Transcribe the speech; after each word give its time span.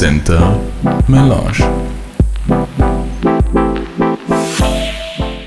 Center 0.00 0.40
Melange. 1.08 1.58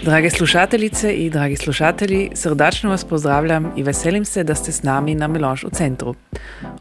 Drage 0.04 0.30
slušateljice 0.30 1.14
i 1.14 1.30
dragi 1.30 1.56
slušatelji, 1.56 2.30
srdačno 2.34 2.90
vas 2.90 3.06
pozdravljam 3.06 3.74
i 3.78 3.84
veselim 3.84 4.26
se 4.26 4.44
da 4.44 4.56
ste 4.56 4.72
s 4.72 4.84
nami 4.84 5.16
na 5.16 5.28
Melange 5.28 5.62
u 5.66 5.70
centru. 5.70 6.16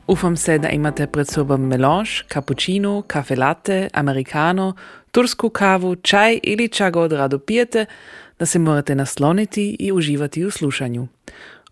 Ufam 0.06 0.36
se 0.36 0.58
da 0.58 0.68
imate 0.68 1.06
pred 1.06 1.28
sobom 1.28 1.66
melange, 1.66 2.10
cappuccino, 2.32 3.02
kafe 3.06 3.36
latte, 3.36 3.88
americano, 3.92 4.74
tursku 5.10 5.50
kavu, 5.50 5.96
čaj 5.96 6.38
ili 6.42 6.68
ča 6.68 6.90
god 6.90 7.12
rado 7.12 7.38
pijete, 7.38 7.86
da 8.38 8.46
se 8.46 8.58
morate 8.58 8.94
nasloniti 8.94 9.76
i 9.78 9.92
uživati 9.92 10.44
u 10.44 10.50
slušanju. 10.50 11.08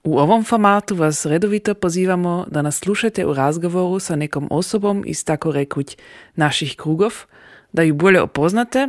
U 0.07 0.19
ovom 0.19 0.45
formatu 0.45 0.95
vas 0.95 1.27
redovito 1.27 1.75
pozivamo 1.75 2.47
da 2.51 2.63
nas 2.63 2.79
slušate 2.79 3.27
u 3.27 3.35
razgovoru 3.35 3.99
sa 3.99 4.17
nekom 4.17 4.49
osobom 4.51 5.05
iz 5.07 5.25
tako 5.25 5.53
rekuć 5.53 5.97
naših 6.35 6.77
krugov, 6.77 7.13
da 7.73 7.83
ju 7.83 7.95
bolje 7.95 8.21
opoznate, 8.21 8.89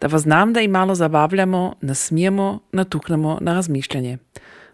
da 0.00 0.06
vas 0.06 0.22
znam 0.22 0.52
da 0.52 0.60
i 0.60 0.68
malo 0.68 0.94
zabavljamo, 0.94 1.74
nasmijemo, 1.80 2.60
natuknemo 2.72 3.38
na 3.40 3.54
razmišljanje. 3.54 4.18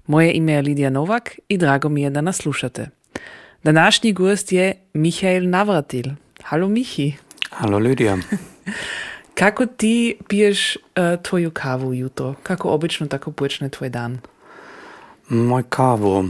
Moje 0.07 0.33
ime 0.33 0.53
je 0.53 0.63
Lidija 0.63 0.91
Novak 0.91 1.39
i 1.49 1.59
drago 1.59 1.89
mi 1.89 2.03
je 2.03 2.11
da 2.11 2.21
nas 2.21 2.37
slušate. 2.37 2.89
Današnji 3.63 4.13
gost 4.13 4.53
je 4.53 4.75
Mihael 4.95 5.49
Navratil. 5.49 6.05
Halo 6.43 6.69
Mihi. 6.69 7.15
Halo 7.51 7.79
Lidija. 7.79 8.17
Kako 9.41 9.67
ti 9.67 10.17
piješ 10.29 10.77
uh, 10.77 11.23
tvoju 11.23 11.51
kavu 11.51 11.95
jutro? 11.95 12.35
Kako 12.43 12.69
obično 12.69 13.07
tako 13.07 13.33
počne 13.33 13.69
tvoj 13.69 13.89
dan? 13.89 14.21
Moj 15.29 15.63
kavu 15.69 16.25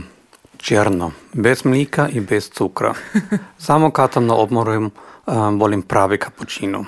črno, 0.57 1.11
bez 1.33 1.65
mlika 1.65 2.09
i 2.09 2.19
bez 2.19 2.49
cukra. 2.49 2.93
Samo 3.57 3.91
kad 3.91 4.13
sam 4.13 4.25
na 4.25 4.35
odmoru 4.35 4.91
volim 5.59 5.81
pravi 5.81 6.17
kapućino. 6.17 6.85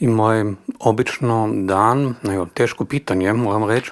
I 0.00 0.08
moj 0.08 0.54
obično 0.80 1.48
dan, 1.52 2.14
no, 2.22 2.46
teško 2.54 2.84
pitanje 2.84 3.32
moram 3.32 3.70
reći, 3.70 3.90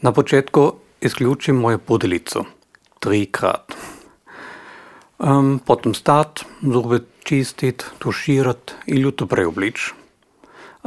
na 0.00 0.12
početku 0.12 0.72
isključim 1.00 1.56
moju 1.56 1.78
budilicu. 1.88 2.44
Trikrat. 2.98 3.72
Um, 5.18 5.60
potom 5.66 5.94
stat, 5.94 6.40
zube 6.62 6.98
čistit, 7.24 7.84
tuširat 7.98 8.72
i 8.86 8.94
ljuto 8.94 9.26
preoblič. 9.26 9.92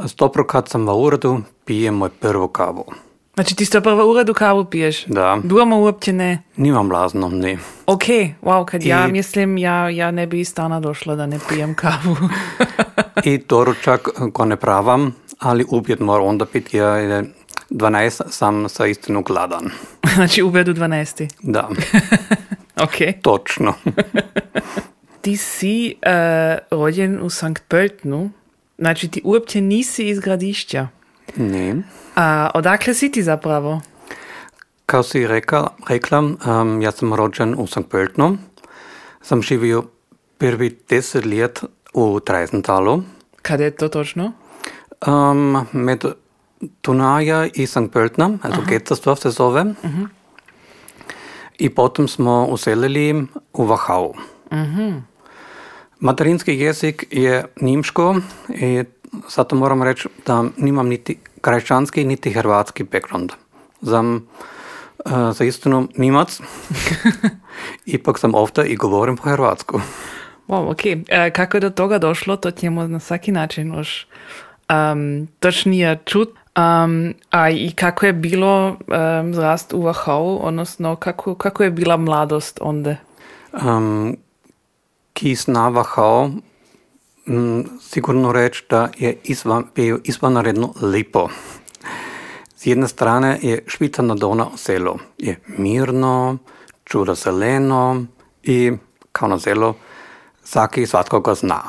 Stopro 0.06 0.46
kad 0.46 0.68
sam 0.68 0.86
v 0.86 0.94
uredu, 0.94 1.40
pijem 1.64 1.94
moj 1.94 2.10
prvo 2.20 2.48
kavu. 2.48 2.84
Znači 3.34 3.56
ti 3.56 3.64
sto 3.64 3.80
prvo 3.80 4.10
uredu 4.10 4.34
kavu 4.34 4.64
piješ? 4.64 5.04
Da. 5.06 5.40
Doma 5.44 5.76
uopće 5.76 6.12
ne? 6.12 6.42
Nimam 6.56 6.88
blazno, 6.88 7.28
ne. 7.28 7.58
Ok, 7.86 8.02
wow, 8.42 8.64
kad 8.64 8.82
ja 8.84 9.06
I- 9.08 9.12
mislim, 9.12 9.58
ja, 9.58 9.88
ja 9.88 10.10
ne 10.10 10.26
bi 10.26 10.40
iz 10.40 10.48
stana 10.48 10.80
došla 10.80 11.14
da 11.16 11.26
ne 11.26 11.38
pijem 11.48 11.74
kavu. 11.74 12.16
I 13.24 13.38
doručak, 13.38 14.00
ko 14.32 14.44
ne 14.44 14.56
pravam, 14.56 15.14
ali 15.38 15.64
uvijek 15.68 16.00
moram 16.00 16.26
onda 16.26 16.46
piti, 16.46 16.76
ja 16.76 16.88
je 16.88 17.24
12 17.70 18.22
sam 18.30 18.68
sa 18.68 18.86
istinu 18.86 19.22
gladan. 19.22 19.70
znači 20.14 20.42
u 20.42 20.50
bedu 20.50 20.74
12. 20.74 21.28
Da, 21.42 21.68
Ok. 22.84 22.94
točno. 23.22 23.74
Ti 25.20 25.36
si 25.36 25.94
uh, 25.96 26.10
rođen 26.72 27.18
u 27.22 27.30
Sankt 27.30 27.62
Pöltnu, 27.68 28.28
znači 28.78 29.08
ti 29.08 29.20
uopće 29.24 29.60
nisi 29.60 30.08
iz 30.08 30.20
gradišća. 30.20 30.88
Ne. 31.36 31.74
A 32.14 32.50
odakle 32.54 32.94
si 32.94 33.10
ti 33.10 33.22
zapravo? 33.22 33.80
Kao 34.86 35.02
si 35.02 35.26
rekla, 35.26 35.70
rekla 35.88 36.18
um, 36.18 36.82
ja 36.82 36.90
sam 36.90 37.14
rođen 37.14 37.54
u 37.58 37.66
St. 37.66 37.88
Pöltnu. 37.90 38.36
Sam 39.22 39.42
živio 39.42 39.84
prvi 40.38 40.78
10 40.88 41.38
let 41.38 41.64
u 41.94 42.20
Treisentalu. 42.20 43.02
Kada 43.42 43.64
je 43.64 43.70
to 43.70 43.88
točno? 43.88 44.32
Um, 45.06 45.66
med 45.72 46.04
Dunaja 46.82 47.46
i 47.54 47.66
St. 47.66 47.78
Pöltna, 47.92 48.38
also 48.42 48.62
Getzersdorf 48.68 49.20
se 49.20 49.30
zove. 49.30 49.64
I 51.58 51.70
potom 51.70 52.08
smo 52.08 52.46
uselili 52.46 53.26
u 53.52 53.66
Wachau. 53.66 54.12
Materinski 56.00 56.58
jezik 56.58 57.04
je 57.10 57.44
nimško 57.60 58.16
i 58.48 58.84
zato 59.34 59.56
moram 59.56 59.82
reći 59.82 60.08
da 60.26 60.44
nimam 60.56 60.88
niti 60.88 61.18
krajčanski 61.44 62.04
niti 62.04 62.32
hrvatski 62.32 62.84
background. 62.84 63.32
Sam 63.82 64.26
uh, 65.04 65.12
za 65.32 65.44
istinu 65.44 65.88
nimac, 65.96 66.40
ipak 67.96 68.18
sam 68.18 68.34
ovdje 68.34 68.66
i 68.66 68.76
govorim 68.76 69.16
po 69.16 69.22
hrvatsku. 69.22 69.80
Wow, 70.48 70.70
ok. 70.70 70.86
E, 71.08 71.30
kako 71.30 71.56
je 71.56 71.60
do 71.60 71.70
toga 71.70 71.98
došlo, 71.98 72.36
to 72.36 72.50
ćemo 72.50 72.86
na 72.86 73.00
svaki 73.00 73.32
način 73.32 73.74
još 73.74 74.06
um, 74.68 75.28
točnije 75.40 75.98
čut. 76.04 76.28
Um, 76.56 77.14
a 77.30 77.50
i 77.50 77.72
kako 77.76 78.06
je 78.06 78.12
bilo 78.12 78.68
um, 78.68 79.34
zrast 79.34 79.72
u 79.72 79.82
Wachau, 79.82 80.38
odnosno 80.40 80.96
kako, 80.96 81.34
kako 81.34 81.62
je 81.62 81.70
bila 81.70 81.96
mladost 81.96 82.58
onda? 82.62 82.96
Um, 83.52 84.16
ki 85.12 85.34
zna 85.34 85.70
Wachau, 85.70 86.40
m, 87.26 87.64
sigurno 87.80 88.32
reći 88.32 88.64
da 88.70 88.88
je 88.98 89.16
izvan, 89.24 89.64
bio 89.74 90.00
izvanredno 90.04 90.74
lepo. 90.80 91.28
Z 92.56 92.66
jedne 92.66 92.88
strane 92.88 93.38
je 93.42 93.64
Švica 93.66 94.02
na 94.02 94.14
Dona 94.14 94.46
selo. 94.56 94.98
Je 95.18 95.40
mirno, 95.58 96.38
čudo 96.84 97.14
zeleno 97.14 98.04
i 98.42 98.72
kao 99.12 99.28
na 99.28 99.38
selo 99.38 99.74
svaki 100.44 100.86
svatko 100.86 101.20
ga 101.20 101.34
zna. 101.34 101.62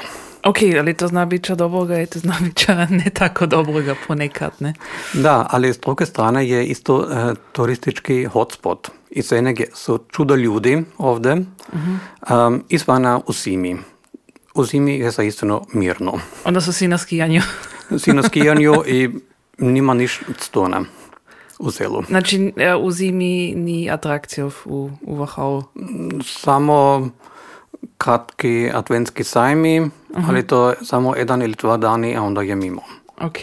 Ok, 0.46 0.58
ali 0.80 0.94
to 0.94 1.08
zna 1.08 1.26
biti 1.26 1.44
ča 1.44 1.56
dobroga 1.56 2.02
i 2.02 2.06
to 2.06 2.20
zna 2.20 2.36
biti 2.42 2.66
ne 2.90 3.10
tako 3.14 3.46
dobroga 3.46 3.96
ponekad, 4.08 4.52
ne? 4.60 4.74
Da, 5.14 5.48
ali 5.50 5.74
s 5.74 5.80
druge 5.80 6.06
strane 6.06 6.50
je 6.50 6.66
isto 6.66 7.08
e, 7.12 7.34
turistički 7.52 8.26
hotspot. 8.26 8.90
I 9.10 9.22
za 9.22 9.38
enege 9.38 9.66
su 9.74 10.00
čudo 10.12 10.36
ljudi 10.36 10.84
ovdje, 10.98 11.34
um, 11.34 12.64
izvana 12.70 13.22
u 13.28 13.34
zimi. 13.34 13.78
U 14.56 14.66
zimi 14.66 14.98
je 14.98 15.12
zaistino 15.12 15.66
mirno. 15.74 16.14
Onda 16.46 16.62
su 16.62 16.74
si 16.74 16.88
na 16.88 16.98
skijanju. 16.98 17.42
Si 18.00 18.14
na 18.14 18.24
skijanju 18.24 18.74
i 18.86 19.10
nima 19.58 19.94
niš 19.94 20.22
stona 20.40 20.82
u 21.60 21.72
selu. 21.72 22.04
Znači, 22.08 22.54
e, 22.58 22.76
u 22.76 22.92
zimi 22.92 23.54
ni 23.56 23.90
atrakcijov 23.92 24.56
u, 24.66 24.90
u 25.02 25.18
Wachau. 25.18 25.64
Samo 26.24 27.10
kratki 27.98 28.70
adventski 28.74 29.24
sajmi, 29.24 29.90
ali 30.28 30.48
to 30.48 30.70
je 30.70 30.76
samo 30.82 31.16
jedan 31.16 31.42
ili 31.42 31.56
dva 31.62 31.78
dani, 31.78 32.16
a 32.16 32.22
onda 32.22 32.42
je 32.42 32.56
mimo. 32.56 32.82
Ok. 33.22 33.38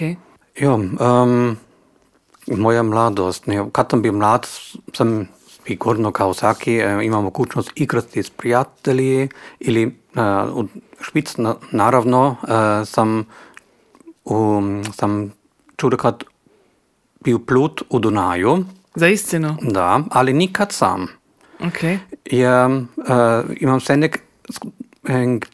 Jo, 0.56 0.74
um, 0.74 1.56
moja 2.46 2.82
mladost. 2.82 3.46
Ne, 3.46 3.64
kad 3.72 3.86
sam 3.90 4.02
bio 4.02 4.12
mlad, 4.12 4.46
sam 4.94 5.28
sigurno 5.66 6.12
kao 6.12 6.34
svaki 6.34 6.76
e, 6.76 6.98
imao 7.02 7.22
mogućnost 7.22 7.70
igrati 7.74 8.22
s 8.22 8.30
prijatelji 8.30 9.28
ili 9.60 10.01
uh, 10.14 10.56
u 10.56 10.68
Švic, 11.00 11.36
na, 11.36 11.54
naravno, 11.70 12.36
e, 12.42 12.84
sam, 12.84 13.24
u, 14.24 14.60
sam 14.94 15.32
čudo 15.76 15.96
kad 15.96 16.24
bio 17.24 17.38
plut 17.38 17.82
u 17.90 17.98
Dunaju, 17.98 18.64
Za 18.94 19.08
istinu? 19.08 19.56
da, 19.62 20.00
ali 20.10 20.32
nikad 20.32 20.72
sam. 20.72 21.06
Ok. 21.60 22.00
Ja 22.30 22.66
uh, 22.66 23.56
imam 23.60 23.80
se 23.80 23.96
nek 23.96 24.22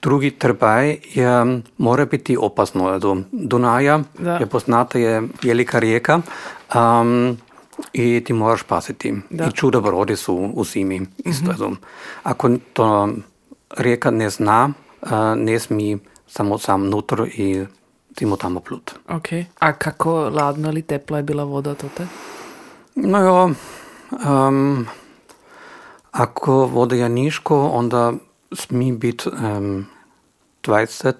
drugi 0.03 0.31
trebaj 0.31 0.97
je 1.15 1.61
mora 1.79 2.05
biti 2.07 2.37
opasno. 2.41 2.99
Do 2.99 3.17
Dunaja 3.33 4.01
Da. 4.19 4.37
je 4.37 4.47
poznata 4.47 4.99
je 4.99 5.23
velika 5.43 5.79
rijeka 5.79 6.21
um, 6.75 7.37
i 7.93 8.23
ti 8.27 8.33
moraš 8.33 8.63
pasiti. 8.63 9.15
Da. 9.31 9.45
I 9.45 9.53
čudo 9.53 9.81
vrodi 9.81 10.17
su 10.17 10.35
u 10.55 10.65
zimi. 10.65 11.07
Isto. 11.25 11.69
mm 11.69 11.77
Ako 12.23 12.51
to 12.72 13.09
rijeka 13.76 14.10
ne 14.10 14.30
zna, 14.30 14.70
ne 15.36 15.59
smije 15.59 15.98
samo 16.26 16.59
sam 16.59 16.88
nutro 16.88 17.26
i 17.26 17.66
ti 18.15 18.26
mu 18.26 18.36
tamo 18.36 18.60
plut. 18.60 18.94
Ok. 19.09 19.28
A 19.59 19.72
kako 19.72 20.28
ladno 20.28 20.68
ili 20.68 20.82
tepla 20.82 21.16
je 21.16 21.22
bila 21.22 21.44
voda 21.44 21.74
tote? 21.74 22.06
No 22.94 23.18
jo, 23.18 23.50
um, 24.28 24.86
ako 26.10 26.66
voda 26.66 26.97
je 26.97 27.09
niško, 27.09 27.66
onda 27.66 28.12
smije 28.53 28.92
biti 28.92 29.28
um, 29.28 29.86
20 30.65 31.12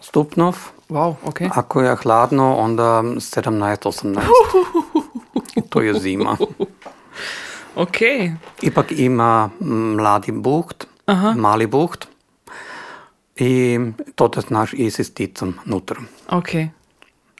stupnov. 0.00 0.56
Wow, 0.88 1.14
ok. 1.24 1.40
Ako 1.50 1.80
je 1.80 1.96
hladno, 1.96 2.56
onda 2.56 2.82
17-18. 2.82 4.20
to 5.70 5.80
je 5.80 6.00
zima. 6.00 6.36
Ok. 7.76 7.96
Ipak 8.62 8.92
ima 8.92 9.50
mladi 9.60 10.32
buht, 10.32 10.86
mali 11.36 11.66
buht. 11.66 12.06
I 13.36 13.78
to 14.14 14.30
je 14.36 14.42
naš 14.48 14.72
i 14.72 14.90
s 14.90 14.98
isticom 14.98 15.54
nutra. 15.64 16.00
Ok. 16.28 16.48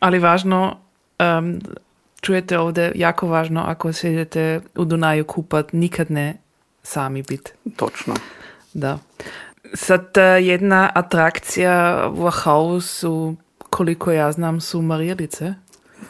Ali 0.00 0.18
važno, 0.18 0.76
um, 1.18 1.60
čujete 2.20 2.58
ovdje, 2.58 2.92
jako 2.94 3.26
važno, 3.26 3.64
ako 3.66 3.92
se 3.92 4.12
idete 4.12 4.60
u 4.76 4.84
Dunaju 4.84 5.24
kupat, 5.24 5.72
nikad 5.72 6.10
ne 6.10 6.36
sami 6.82 7.22
bit. 7.22 7.54
Točno. 7.76 8.14
Da. 8.74 8.98
Sad 9.74 10.16
e, 10.16 10.22
jedna 10.22 10.90
atrakcija 10.94 12.08
u 12.12 12.16
Wachau 12.16 12.80
su, 12.80 13.34
koliko 13.70 14.12
ja 14.12 14.32
znam, 14.32 14.60
su 14.60 14.82
Marijelice. 14.82 15.54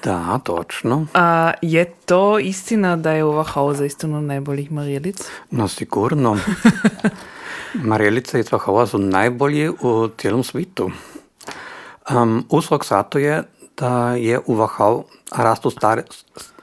Da, 0.05 0.39
točno. 0.45 1.07
A 1.15 1.53
je 1.63 1.85
to 2.07 2.39
istina 2.39 2.97
da 2.97 3.13
je 3.13 3.25
u 3.25 3.33
Wachau 3.33 3.75
zaistinu 3.75 4.21
najboljih 4.21 4.73
Marijelic? 4.73 5.31
No, 5.51 5.69
sigurno. 5.69 6.39
Marjelice 7.75 8.41
iz 8.41 8.53
Vahova 8.53 8.87
su 8.87 8.99
najbolji 8.99 9.69
u 9.69 10.09
cijelom 10.19 10.45
svijetu. 10.45 10.91
Um, 12.11 12.45
uzrok 12.51 12.87
zato 12.87 13.19
je 13.19 13.43
da 13.77 14.15
je 14.15 14.41
u 14.47 14.55
Vahau 14.55 15.05
rastu 15.37 15.71
stare, 15.71 16.03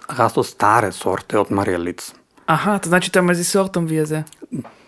rastu 0.07 0.43
stare 0.43 0.91
sorte 0.91 1.39
od 1.39 1.51
marjelic. 1.51 2.13
Aha, 2.45 2.77
to 2.77 2.89
znači 2.89 3.11
to 3.11 3.19
ima 3.19 3.33
z 3.33 3.43
sortom 3.43 3.85
veze. 3.85 4.23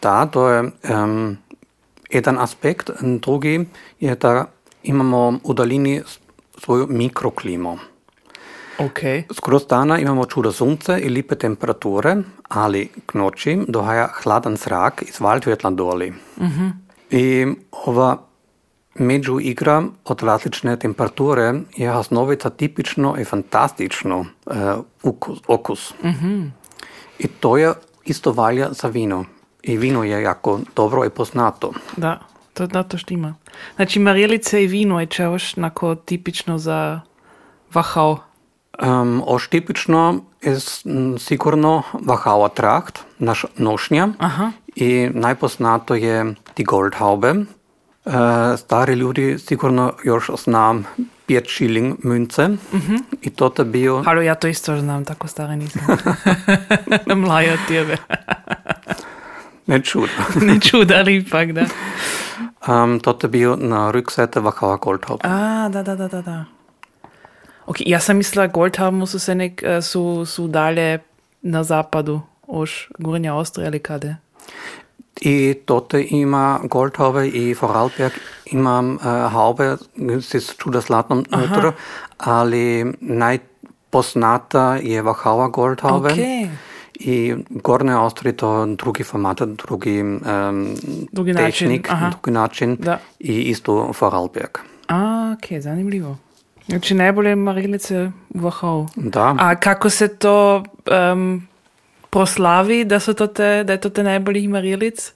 Da, 0.02 0.26
to 0.26 0.50
je 0.50 0.72
um, 0.90 1.38
jedan 2.10 2.40
aspekt. 2.40 2.90
Drugi 3.02 3.66
je 4.00 4.16
da 4.16 4.46
imamo 4.84 5.40
u 5.44 5.54
dalini 5.54 6.02
svoju 6.58 6.88
mikroklimu. 6.90 7.78
Ok. 8.80 9.00
Skroz 9.34 9.68
dana 9.68 10.00
imamo 10.00 10.26
čudo 10.26 10.52
sunce 10.52 11.00
i 11.00 11.10
lipe 11.10 11.36
temperature, 11.36 12.16
ali 12.48 12.90
k 13.06 13.14
noći 13.14 13.60
dohaja 13.68 14.08
hladan 14.24 14.58
zrak 14.58 15.02
iz 15.02 15.20
Waldvjetla 15.20 15.76
doli. 15.76 16.14
I 17.12 17.46
ova 17.72 18.18
među 18.96 19.40
igra 19.40 19.84
od 20.06 20.24
različne 20.24 20.80
temperature 20.80 21.54
je 21.76 21.92
osnovica 21.92 22.50
tipično 22.50 23.16
i 23.20 23.26
fantastično 23.26 24.20
uh, 24.20 24.56
ukus, 25.04 25.40
okus. 25.48 25.94
I 27.20 27.28
to 27.28 27.58
je 27.58 27.74
isto 28.06 28.32
valja 28.32 28.70
za 28.72 28.88
vino. 28.88 29.26
I 29.64 29.78
vino 29.78 30.04
je 30.04 30.22
jako 30.22 30.60
dobro 30.76 31.06
i 31.06 31.10
poznato. 31.10 31.74
Da, 31.98 32.20
to, 32.54 32.68
da, 32.68 32.84
to 32.84 32.98
štima. 32.98 33.36
Znači, 33.76 34.00
Marijelice 34.00 34.64
i 34.64 34.68
vino 34.68 35.00
je 35.00 35.06
čeoš 35.06 35.56
nako 35.56 35.96
tipično 35.96 36.58
za 36.58 37.02
Wachau. 37.74 38.27
Um, 38.82 39.24
oš 39.26 39.48
tipično 39.48 40.22
je 40.42 40.58
sigurno 41.20 41.84
Wachauer 41.94 42.54
trakt, 42.54 43.00
naš 43.20 43.46
nošnja. 43.58 44.08
Aha. 44.18 44.52
I 44.76 45.10
najpoznato 45.14 45.96
je 45.96 46.36
die 46.58 46.66
Goldhaube. 46.66 47.34
Uh, 47.34 48.14
stari 48.58 48.94
ljudi 48.94 49.40
sigurno 49.40 49.94
još 50.04 50.30
znam 50.44 50.86
5 51.28 51.56
shilling 51.56 51.96
münce. 52.04 52.58
I 53.22 53.30
to 53.30 53.54
je 53.58 53.66
bio, 53.66 54.04
Halo, 54.04 54.22
ja 54.22 54.36
to 54.36 54.48
isto 54.48 54.80
znam, 54.80 55.06
tako 55.06 55.28
stare 55.28 55.56
nisam. 55.56 55.82
Mlaja 57.16 57.54
od 57.54 57.60
tebe. 57.68 57.98
ne 59.66 59.84
čudno, 59.84 60.24
ne 60.54 60.60
čuda, 60.60 60.96
ali 60.96 61.16
ipak, 61.16 61.52
da. 61.52 61.66
um, 62.68 63.00
to 63.00 63.18
je 63.24 63.30
bio 63.30 63.56
na 63.56 63.92
rücksete 63.92 64.42
Wachauer 64.42 64.80
Goldhaube. 64.80 65.22
A, 65.24 65.70
da, 65.70 65.84
da, 65.84 65.96
da, 65.96 66.08
da, 66.08 66.22
da. 66.22 66.57
Ok, 67.68 67.78
ja 67.86 68.00
sam 68.00 68.18
mislila, 68.18 68.48
Goldhaben 68.48 69.08
su 69.08 69.20
se 69.20 69.36
nek, 69.36 69.64
su, 69.82 70.26
su 70.26 70.48
dalje 70.48 71.00
na 71.42 71.64
zapadu, 71.64 72.22
už 72.48 72.88
Gornja 73.00 73.34
Austrija 73.34 73.68
ali 73.68 73.80
kade. 73.80 74.16
I 75.22 75.56
dort 75.68 75.94
ima 75.94 76.60
Goldhaube 76.64 77.28
i 77.28 77.56
Vorarlberg 77.62 78.14
ima 78.46 78.80
uh, 78.80 79.32
Haube, 79.32 79.76
s 80.22 80.56
čudoslatnom 80.58 81.26
nutro, 81.32 81.74
ali 82.18 82.94
najpoznata 83.02 84.76
je 84.76 85.04
Wachauer 85.04 85.52
Goldhaube. 85.52 86.10
Ok. 86.10 86.18
I 87.00 87.36
Gornje 87.50 87.94
Austrije 87.94 88.38
to 88.38 88.66
drugi 88.66 89.04
format, 89.04 89.42
drugi, 89.42 90.02
um, 90.02 90.76
Drugi 91.12 91.34
način, 91.34 91.68
tehnik, 91.68 91.92
aha. 91.92 92.10
drugi 92.10 92.32
način 92.32 92.78
Da. 92.80 93.00
i 93.20 93.34
isto 93.42 93.92
Vorarlberg. 94.02 94.58
A, 94.88 95.36
ok, 95.38 95.62
zanimljivo. 95.62 96.18
Znači, 96.68 96.94
najbolje 96.94 97.36
Marijelice 97.36 98.12
u 98.30 98.40
Wachau. 98.40 98.88
Da, 98.96 99.36
A 99.40 99.56
kako 99.56 99.90
se 99.90 100.08
to 100.08 100.64
em, 100.86 101.48
proslavi, 102.10 102.86
da, 102.86 103.00
to 103.00 103.28
te, 103.28 103.64
da 103.64 103.74
je 103.74 103.82
to 103.82 103.90
te 103.90 104.04
najboljih 104.04 104.50
Marijelic? 104.50 105.14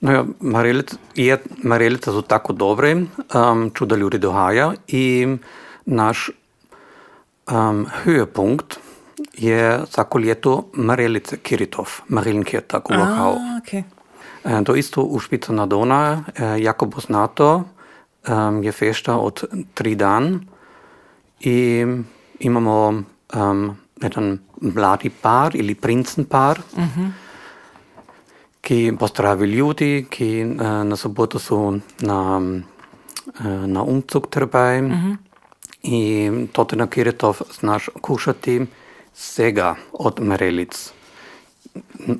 no 0.00 0.12
ja, 0.12 0.24
Marelice, 0.40 0.96
je, 1.14 1.38
Marelice 1.62 2.10
su 2.10 2.22
tako 2.22 2.52
dobre, 2.52 2.94
um, 2.94 3.70
čuda 3.74 3.96
ljudi 3.96 4.18
dohaja 4.18 4.72
i 4.88 5.26
naš 5.84 6.30
um, 7.50 7.86
höhepunkt 8.04 8.78
je 9.34 9.80
svako 9.90 10.18
ljeto 10.18 10.68
Marelice 10.72 11.36
Kiritov, 11.36 11.88
Marinkirtak 12.08 12.90
u 12.90 12.92
Wachau. 12.92 13.34
A, 13.34 13.60
ok. 13.62 13.72
E, 14.44 14.64
To 14.64 14.74
isto 14.74 15.02
u 15.02 15.18
Špica 15.18 15.52
na 15.52 15.66
Dona, 15.66 16.24
e, 16.36 16.62
jako 16.62 16.90
poznato, 16.90 17.64
em, 18.28 18.62
je 18.62 18.72
fešta 18.72 19.16
od 19.16 19.44
tri 19.74 19.94
dan 19.94 20.40
i 21.40 21.86
imamo 22.40 23.02
um, 23.34 23.76
jedan 24.02 24.38
mladi 24.60 25.10
par 25.10 25.56
ili 25.56 25.74
princen 25.74 26.24
par, 26.24 26.60
ki 28.60 28.92
pozdravi 28.98 29.46
ljudi, 29.46 30.06
ki 30.10 30.40
e, 30.40 30.46
na 30.84 30.96
sobotu 30.96 31.38
su 31.38 31.78
na, 32.00 32.42
e, 33.40 33.48
na 33.48 33.82
umzug 33.82 34.26
trebaj 34.30 34.82
i 35.82 36.30
to 36.52 36.66
na 36.72 36.86
Kiretov 36.86 37.40
znaš 37.60 37.88
kušati 38.00 38.66
svega 39.14 39.74
od 39.92 40.20
marelic. 40.20 40.92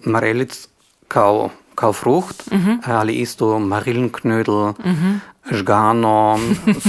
Marelic 0.04 0.68
kao, 1.08 1.50
kao 1.74 1.92
frucht, 1.92 2.48
ali 2.84 3.14
isto 3.14 3.58
marilenknödel, 3.58 4.74
žgano, 5.50 6.38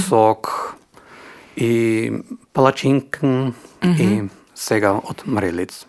sok 0.10 0.77
i 1.58 2.12
palačinken 2.54 3.54
i 4.00 4.22
svega 4.54 4.92
od 4.94 5.22
marelic. 5.26 5.86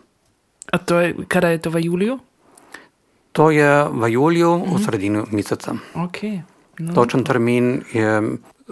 A 0.72 0.78
to 0.78 1.00
je, 1.00 1.14
kada 1.28 1.48
je 1.48 1.58
to 1.58 1.70
v 1.70 1.84
juliju? 1.84 2.18
To 3.32 3.50
je 3.50 3.84
v 3.84 4.12
juliju 4.12 4.52
u 4.54 4.78
sredini 4.78 5.22
mjeseca. 5.30 5.74
Ok. 5.94 6.16
No. 6.78 6.94
Točan 6.94 7.24
termin 7.24 7.82
je 7.92 8.22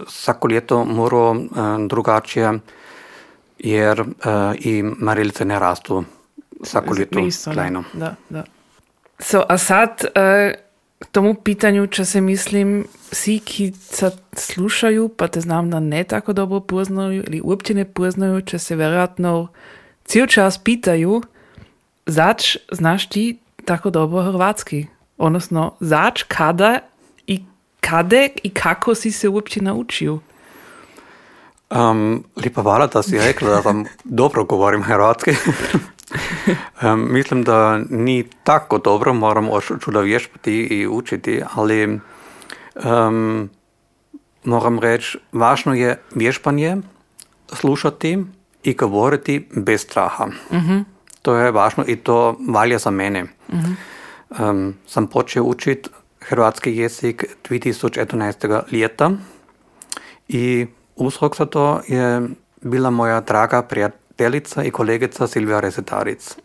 svako 0.07 0.47
ljeto 0.47 0.85
moro 0.85 1.35
e, 1.35 1.39
drugačije, 1.87 2.59
jer 3.59 3.99
e, 3.99 4.05
i 4.59 4.83
marelice 4.83 5.45
ne 5.45 5.59
rastu 5.59 6.03
svako 6.63 6.95
ljeto 6.95 7.19
Isto, 7.19 7.53
da. 7.53 8.15
Da. 8.29 8.43
So, 9.19 9.43
a 9.49 9.57
sad, 9.57 10.05
eh, 10.15 10.53
k 10.99 11.05
tomu 11.11 11.33
pitanju, 11.33 11.87
če 11.87 12.05
se 12.05 12.21
mislim, 12.21 12.85
vsi, 13.11 13.39
ki 13.39 13.71
sad 13.79 14.21
slušaju, 14.33 15.09
pa 15.09 15.27
te 15.27 15.41
znam 15.41 15.69
da 15.69 15.79
ne 15.79 16.03
tako 16.03 16.33
dobro 16.33 16.59
poznaju 16.59 17.23
ili 17.27 17.41
uopće 17.43 17.73
ne 17.73 17.85
poznaju, 17.85 18.41
će 18.41 18.59
se 18.59 18.75
vjerojatno 18.75 19.47
cijel 20.05 20.27
čas 20.27 20.57
pitaju, 20.57 21.21
zač 22.05 22.57
znaš 22.71 23.09
ti 23.09 23.37
tako 23.65 23.89
dobro 23.89 24.23
hrvatski? 24.23 24.85
Odnosno, 25.17 25.73
zač 25.79 26.23
kada 26.23 26.79
i 27.27 27.43
kade 27.81 28.29
i 28.43 28.49
kako 28.49 28.95
si 28.95 29.11
se 29.11 29.29
uopće 29.29 29.61
naučio? 29.61 30.19
Um, 31.69 32.23
lipa 32.35 32.61
hvala 32.61 32.87
da 32.87 33.03
si 33.03 33.17
rekla 33.17 33.49
da 33.49 33.61
sam 33.61 33.85
dobro 34.03 34.43
govorim 34.43 34.83
hrvatski. 34.83 35.31
um, 36.83 37.13
mislim 37.13 37.43
da 37.43 37.77
ni 37.89 38.29
tako 38.43 38.77
dobro, 38.77 39.13
moram 39.13 39.45
još 39.45 39.71
čuda 39.81 39.99
vješpati 39.99 40.53
i 40.53 40.87
učiti, 40.87 41.41
ali 41.53 41.99
um, 42.75 43.49
moram 44.43 44.79
reći, 44.79 45.17
važno 45.31 45.73
je 45.73 45.99
vješpanje, 46.15 46.77
slušati 47.53 48.25
i 48.63 48.73
govoriti 48.73 49.47
bez 49.55 49.81
straha. 49.81 50.27
To 51.21 51.35
je 51.35 51.51
važno 51.51 51.83
i 51.87 51.95
to 51.95 52.37
valja 52.49 52.77
za 52.77 52.91
mene. 52.91 53.25
Um, 54.39 54.75
sam 54.85 55.07
počeo 55.07 55.43
učiti 55.43 55.89
hrvatski 56.21 56.77
jezik 56.77 57.25
2011. 57.49 58.61
ljeta 58.71 59.11
i 60.27 60.67
uzrok 60.95 61.37
za 61.37 61.45
to 61.45 61.81
je 61.87 62.21
bila 62.61 62.89
moja 62.89 63.21
draga 63.21 63.61
prijateljica 64.17 64.63
i 64.63 64.71
kolegica 64.71 65.27
Silvija 65.27 65.59
Resetaric. 65.59 66.37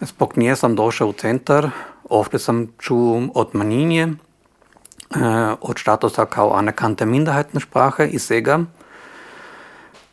Zbog 0.00 0.32
nje 0.36 0.56
sam 0.56 0.76
došao 0.76 1.08
u 1.08 1.12
centar, 1.12 1.70
ovdje 2.10 2.38
sam 2.38 2.66
čuo 2.78 3.22
od 3.34 3.48
manjinje, 3.52 4.02
eh, 4.02 5.54
od 5.60 5.78
statusa 5.78 6.26
kao 6.26 6.54
anerkannte 6.54 7.06
Minderheitensprache 7.06 8.06
i 8.06 8.18
svega. 8.18 8.60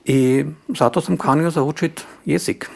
I 0.06 0.46
zato 0.68 1.02
sam 1.02 1.18
kanio 1.18 1.52
zaučiti 1.52 2.04
jezik. 2.26 2.70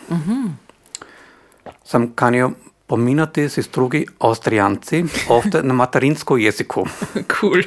Sam 1.84 2.14
kanio 2.16 2.52
pominati 2.88 3.50
si 3.50 3.62
drugi 3.74 4.06
Austrijanci 4.20 5.06
ovdje 5.30 5.64
na 5.64 5.74
materinskom 5.74 6.40
jeziku. 6.40 6.86
Cool. 7.40 7.64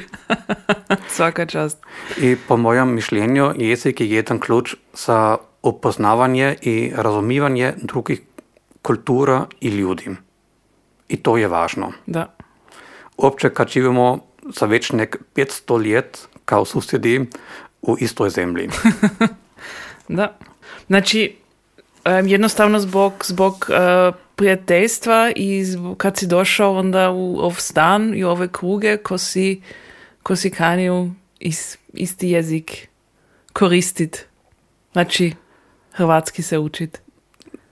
Svaka 1.15 1.45
čast. 1.45 1.77
I 2.17 2.35
po 2.47 2.57
mojem 2.57 2.93
mišljenju 2.93 3.53
jezik 3.55 4.01
je 4.01 4.09
jedan 4.09 4.39
ključ 4.39 4.75
za 4.93 5.37
upoznavanje 5.69 6.55
i 6.61 6.91
razumivanje 6.95 7.73
drugih 7.77 8.21
kultura 8.81 9.45
i 9.61 9.67
ljudi. 9.67 10.09
I 11.09 11.17
to 11.17 11.37
je 11.37 11.47
važno. 11.47 11.91
Da. 12.05 12.35
Uopće 13.17 13.49
kad 13.49 13.69
živimo 13.69 14.19
sa 14.53 14.65
već 14.65 14.91
nek 14.91 15.17
500 15.35 15.83
ljet 15.83 16.27
kao 16.45 16.65
susjedi 16.65 17.25
u 17.81 17.95
istoj 17.99 18.29
zemlji. 18.29 18.69
Da. 20.09 20.37
Znači, 20.87 21.35
jednostavno 22.05 22.79
zbog, 22.79 23.13
zbog 23.25 23.67
e, 23.69 24.11
prijateljstva 24.35 25.31
i 25.35 25.65
zbog, 25.65 25.97
kad 25.97 26.17
si 26.17 26.27
došao 26.27 26.77
onda 26.77 27.11
u 27.11 27.39
ov 27.39 27.53
stan 27.53 28.13
i 28.15 28.23
ove 28.23 28.47
kruge, 28.47 28.97
ko 28.97 29.17
si, 29.17 29.61
ko 30.23 30.35
si 30.35 30.49
kanio 30.49 31.09
is, 31.39 31.77
isti 31.93 32.29
jezik 32.29 32.87
koristit. 33.53 34.25
Znači, 34.91 35.33
hrvatski 35.97 36.41
se 36.41 36.57
učit. 36.57 37.01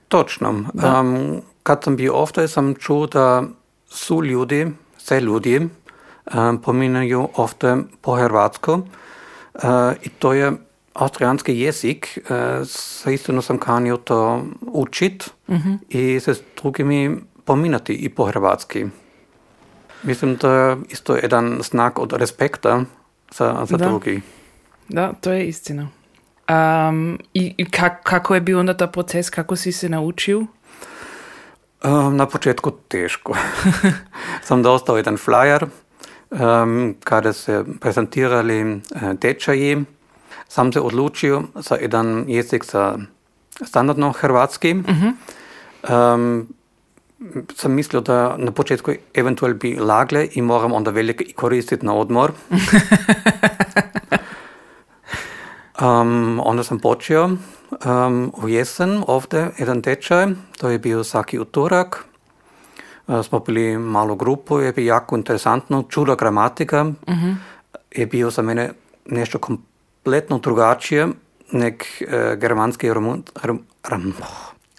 Točno. 0.08 0.50
Um, 0.50 1.41
kad 1.63 1.84
sam 1.84 1.96
bio 1.96 2.13
ovdje, 2.13 2.48
sam 2.48 2.75
čuo 2.75 3.08
da 3.08 3.44
su 3.88 4.24
ljudi, 4.24 4.67
se 4.98 5.20
ljudi, 5.22 5.67
um, 6.34 6.62
pominaju 6.62 7.29
ovdje 7.36 7.77
po 8.01 8.15
hrvatsko. 8.15 8.74
Uh, 8.74 9.62
I 10.03 10.10
to 10.10 10.34
je 10.34 10.51
austrijanski 10.94 11.60
jezik. 11.60 12.17
Uh, 12.24 12.67
sa 12.67 13.12
istino 13.12 13.41
sam 13.41 13.58
kanio 13.58 13.98
to 13.98 14.44
učit 14.62 15.29
i 15.89 16.20
se 16.20 16.34
s 16.34 16.41
drugimi 16.62 17.17
pominati 17.46 17.94
i 17.94 18.10
po 18.10 18.25
hrvatski. 18.25 18.86
Mislim, 20.03 20.36
da 20.36 20.51
je 20.51 20.77
isto 20.89 21.15
jedan 21.15 21.60
znak 21.63 22.00
od 22.00 22.13
respekta 22.13 22.84
za, 23.32 23.65
za 23.70 23.77
Da. 23.77 23.86
drugi. 23.88 24.22
Da, 24.89 25.13
to 25.13 25.32
je 25.32 25.48
istina. 25.48 25.88
Um, 26.49 27.19
I 27.33 27.53
i 27.57 27.65
kak, 27.65 28.03
kako 28.03 28.35
je 28.35 28.41
bio 28.41 28.59
onda 28.59 28.77
ta 28.77 28.87
proces, 28.87 29.29
kako 29.29 29.55
si 29.55 29.71
se 29.71 29.89
naučil? 29.89 30.41
Um, 31.83 32.17
na 32.17 32.25
početku 32.25 32.71
teško. 32.87 33.37
sam 34.41 34.63
dostao 34.67 34.97
jedan 34.97 35.17
flyer 35.17 35.65
um, 36.29 36.95
kada 37.03 37.33
se 37.33 37.63
prezentirali 37.79 38.73
uh, 38.73 38.79
tečaji. 39.19 39.85
Sam 40.47 40.73
se 40.73 40.79
odlučio 40.79 41.43
za 41.55 41.75
jedan 41.75 42.25
jezik 42.27 42.65
za 42.65 42.97
standardno 43.65 44.11
hrvatski. 44.11 44.75
Um, 45.89 46.47
sam 47.55 47.71
mislio 47.71 48.01
da 48.01 48.37
na 48.37 48.51
početku 48.51 48.91
eventual 49.13 49.53
bi 49.53 49.75
lagle 49.75 50.27
i 50.31 50.41
moram 50.41 50.73
onda 50.73 50.91
veliko 50.91 51.23
i 51.23 51.33
koristiti 51.33 51.85
na 51.85 51.93
odmor. 51.93 52.31
Um, 55.82 56.41
onda 56.44 56.63
sam 56.63 56.79
počeo 56.79 57.25
um, 57.25 58.32
u 58.44 58.50
jesen 58.50 59.03
ovdje 59.08 59.51
jedan 59.58 59.82
tečaj, 59.82 60.27
to 60.58 60.70
je 60.70 60.79
bio 60.79 61.03
svaki 61.03 61.39
utorak. 61.39 62.05
Uh, 63.08 63.25
smo 63.25 63.39
bili 63.39 63.77
malu 63.77 64.15
grupu, 64.15 64.60
je 64.60 64.74
bilo 64.74 64.88
jako 64.88 65.15
interesantno, 65.15 65.84
čuda 65.89 66.15
gramatika 66.15 66.86
je 67.91 68.05
bio 68.05 68.29
za 68.29 68.41
mene 68.41 68.72
nešto 69.05 69.39
kompletno 69.39 70.38
drugačije 70.39 71.08
nek 71.51 71.86
uh, 72.01 72.39
germanski 72.39 72.94
roman, 72.94 73.24
rom, 73.44 73.63
rom, 73.89 74.13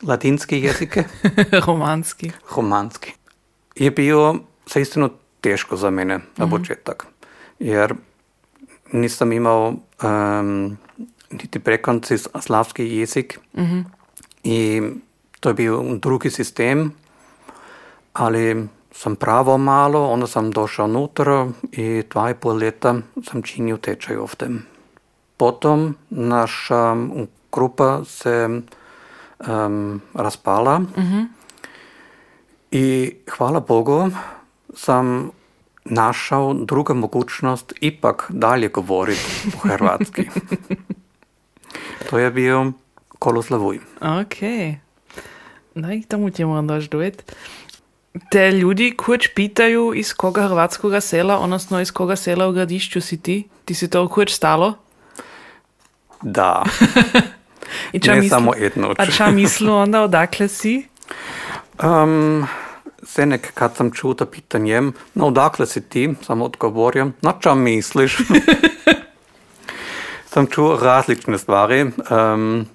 latinski 0.03 0.61
jezike, 0.61 1.05
Romanski. 1.67 2.31
romanski. 2.57 3.13
Je 3.75 3.91
bio 3.91 4.35
zaistino 4.67 5.11
teško 5.41 5.77
za 5.77 5.91
mene 5.91 6.21
na 6.37 6.49
početak, 6.49 7.07
jer 7.59 7.95
nisam 8.93 9.33
imao 9.33 9.75
um, 10.03 10.77
niti 11.31 11.59
prekonci 11.59 12.19
slavski 12.41 12.85
jezik. 12.97 13.41
I 14.45 14.83
to 15.41 15.49
je 15.49 15.55
bio 15.55 15.83
drugi 15.83 16.31
sistem, 16.31 16.93
ali 18.13 18.69
sam 18.93 19.17
pravo 19.17 19.59
malo, 19.59 20.09
onda 20.09 20.27
sam 20.27 20.51
došao 20.51 20.85
unutra 20.85 21.49
i 21.73 22.03
dva 22.11 22.31
i 22.31 22.35
pol 22.35 22.57
leta 22.57 22.95
sam 23.25 23.43
činio 23.43 23.77
tečaj 23.77 24.17
ovdje. 24.17 24.49
Potom 25.37 25.95
naša 26.11 26.97
grupa 27.53 28.05
se 28.05 28.61
um, 29.49 30.01
raspala 30.15 30.81
i 32.71 33.15
hvala 33.37 33.61
Bogu 33.61 34.11
sam 34.75 35.31
našao 35.91 36.55
druga 36.55 36.95
mogućnost 36.95 37.73
ipak 37.81 38.27
dalje 38.29 38.69
govoriti 38.69 39.21
po 39.53 39.69
hrvatski. 39.69 40.23
to 42.11 42.19
je 42.19 42.31
bio 42.31 42.73
Koloslavuj. 43.19 43.79
Ok. 44.01 44.37
Daj, 45.75 46.03
tomu 46.09 46.31
ti 46.31 46.45
moram 46.45 46.67
daš 46.67 46.85
dojet. 46.89 47.37
Te 48.31 48.51
ljudi 48.53 48.95
kurč 48.97 49.29
pitaju 49.35 49.93
iz 49.95 50.15
koga 50.15 50.43
hrvatskoga 50.43 51.01
sela, 51.01 51.39
odnosno 51.39 51.81
iz 51.81 51.91
koga 51.91 52.17
sela 52.17 52.49
u 52.49 52.53
gradišću 52.53 53.01
si 53.01 53.23
ti? 53.23 53.49
Ti 53.65 53.75
si 53.75 53.91
to 53.91 54.09
kurč 54.09 54.33
stalo? 54.33 54.75
Da, 56.23 56.63
I 57.93 58.01
ča 58.01 58.15
ne 58.15 58.21
mislu- 58.21 58.29
samo 58.29 58.55
jedno. 58.55 58.95
A 58.99 59.07
ča 59.07 59.31
mislu 59.31 59.75
onda 59.75 60.03
odakle 60.03 60.49
si? 60.49 60.89
Um, 61.85 62.47
Senek, 63.07 63.53
kad 63.55 63.77
sam 63.77 63.91
čuo 63.91 64.15
to 64.15 64.27
pitanjem, 64.27 64.93
no 65.15 65.27
odakle 65.27 65.67
si 65.67 65.81
ti, 65.81 66.15
sam 66.23 66.43
odgovorio, 66.43 67.11
na 67.23 67.33
ča 67.41 67.55
misliš? 67.55 68.19
sam 70.33 70.47
čuo 70.47 70.79
različne 70.83 71.39
stvari. 71.39 71.87
Um, 72.11 72.67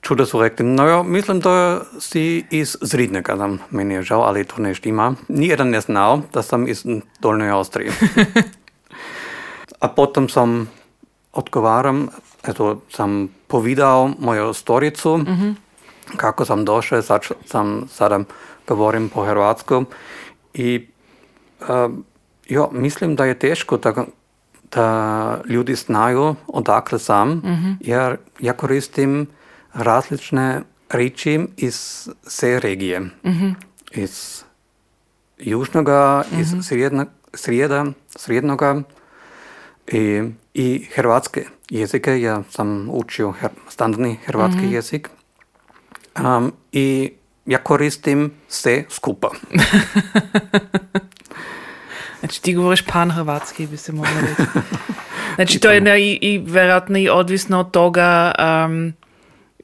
čuo 0.00 0.16
da 0.16 0.26
su 0.26 0.40
rekli, 0.40 0.66
no 0.66 0.86
ja, 0.86 1.02
mislim 1.02 1.40
da 1.40 1.80
si 2.00 2.44
iz 2.50 2.76
Zridnega, 2.80 3.36
sam, 3.36 3.58
meni 3.70 3.94
je 3.94 4.02
žal, 4.02 4.22
ali 4.22 4.44
to 4.44 4.62
ne 4.62 4.74
štima. 4.74 5.14
Nijedan 5.28 5.68
ne 5.68 5.80
znao 5.80 6.20
da 6.32 6.42
sam 6.42 6.68
iz 6.68 6.84
Dolne 7.20 7.48
Austrije. 7.48 7.92
A 9.80 9.88
potom 9.88 10.28
sam 10.28 10.70
odgovaram, 11.32 12.08
eto, 12.48 12.80
sam 12.90 13.28
povedal 13.46 14.10
moju 14.18 14.52
storicu, 14.52 15.20
kako 16.16 16.44
sam 16.44 16.64
došao, 16.64 17.02
sad 17.02 17.20
sam 17.46 17.88
sada 17.92 18.20
govorim 18.68 19.08
po 19.08 19.24
hrvatsku 19.24 19.84
i 20.54 20.86
um, 21.68 22.04
jo, 22.46 22.68
mislim 22.72 23.16
da 23.16 23.24
je 23.24 23.38
teško 23.38 23.76
da, 23.76 24.04
da 24.72 25.40
ljudi 25.46 25.74
znaju 25.74 26.34
odakle 26.46 26.98
sam, 26.98 27.42
jer 27.80 28.16
ja 28.40 28.52
koristim 28.52 29.26
različne 29.72 30.62
riječi 30.90 31.40
iz 31.56 32.08
sve 32.22 32.60
regije. 32.60 33.02
Iz 33.92 34.44
južnoga, 35.38 36.24
iz 36.40 36.54
srijedna, 36.68 37.06
srijeda, 37.34 37.84
srijednoga 38.16 38.82
i, 39.86 40.22
i 40.54 40.86
hrvatske 40.94 41.44
jezike. 41.70 42.20
Ja 42.20 42.42
sam 42.50 42.88
učio 42.90 43.32
her, 43.32 43.50
standardni 43.68 44.16
hrvatski 44.24 44.60
jezik. 44.70 45.10
Um, 46.24 46.52
I 46.72 47.12
ja 47.46 47.58
koristim 47.58 48.32
sve 48.48 48.84
skupa. 48.90 49.30
Znači 52.20 52.42
ti 52.42 52.54
govoriš 52.54 52.82
pan 52.82 53.10
hrvatski, 53.10 53.66
bi 53.66 53.76
se 53.76 53.92
moglo 53.92 54.10
reći. 54.20 54.50
Znači 55.34 55.58
to 55.58 55.70
je 55.70 55.80
ne, 55.80 56.02
i, 56.02 56.18
i 56.22 56.38
vjerojatno 56.40 56.98
i 56.98 57.08
odvisno 57.08 57.60
od 57.60 57.70
toga 57.70 58.32
um, 58.66 58.92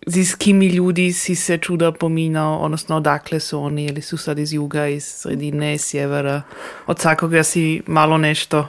s 0.06 0.34
kimi 0.34 0.66
ljudi 0.66 1.12
si 1.12 1.34
se 1.34 1.58
čuda 1.58 1.92
pominao, 1.92 2.58
odnosno 2.58 2.96
odakle 2.96 3.40
su 3.40 3.60
oni, 3.60 3.84
ili 3.84 4.02
su 4.02 4.16
sad 4.16 4.38
iz 4.38 4.52
juga, 4.52 4.86
iz 4.86 5.04
sredine, 5.04 5.74
iz 5.74 5.80
sjevera. 5.80 6.42
Od 6.86 6.98
svakoga 7.00 7.42
si 7.42 7.82
malo 7.86 8.18
nešto. 8.18 8.68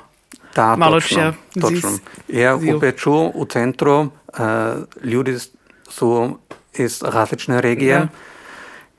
Da, 0.56 0.76
Malo 0.76 0.92
točno, 0.94 1.18
će 1.54 1.60
točno. 1.62 1.90
zis- 1.90 2.00
Ja 2.30 2.58
zil. 2.58 2.78
u 2.78 2.80
Peču, 2.80 3.14
u 3.26 3.46
centru, 3.46 4.00
uh, 4.00 4.10
ljudi 5.04 5.38
su 5.90 6.38
iz 6.74 7.02
različne 7.04 7.62
regije 7.62 7.96
Da. 7.96 8.08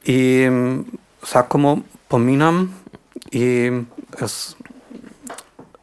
I 0.05 0.49
mm, 0.51 0.85
svakomu 1.23 1.79
pominam 2.09 2.79
i 3.31 3.71
s, 4.21 4.55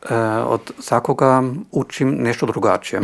uh, 0.04 0.10
od 0.46 0.72
svakoga 0.80 1.44
učim 1.72 2.10
nešto 2.10 2.46
drugačije. 2.46 3.02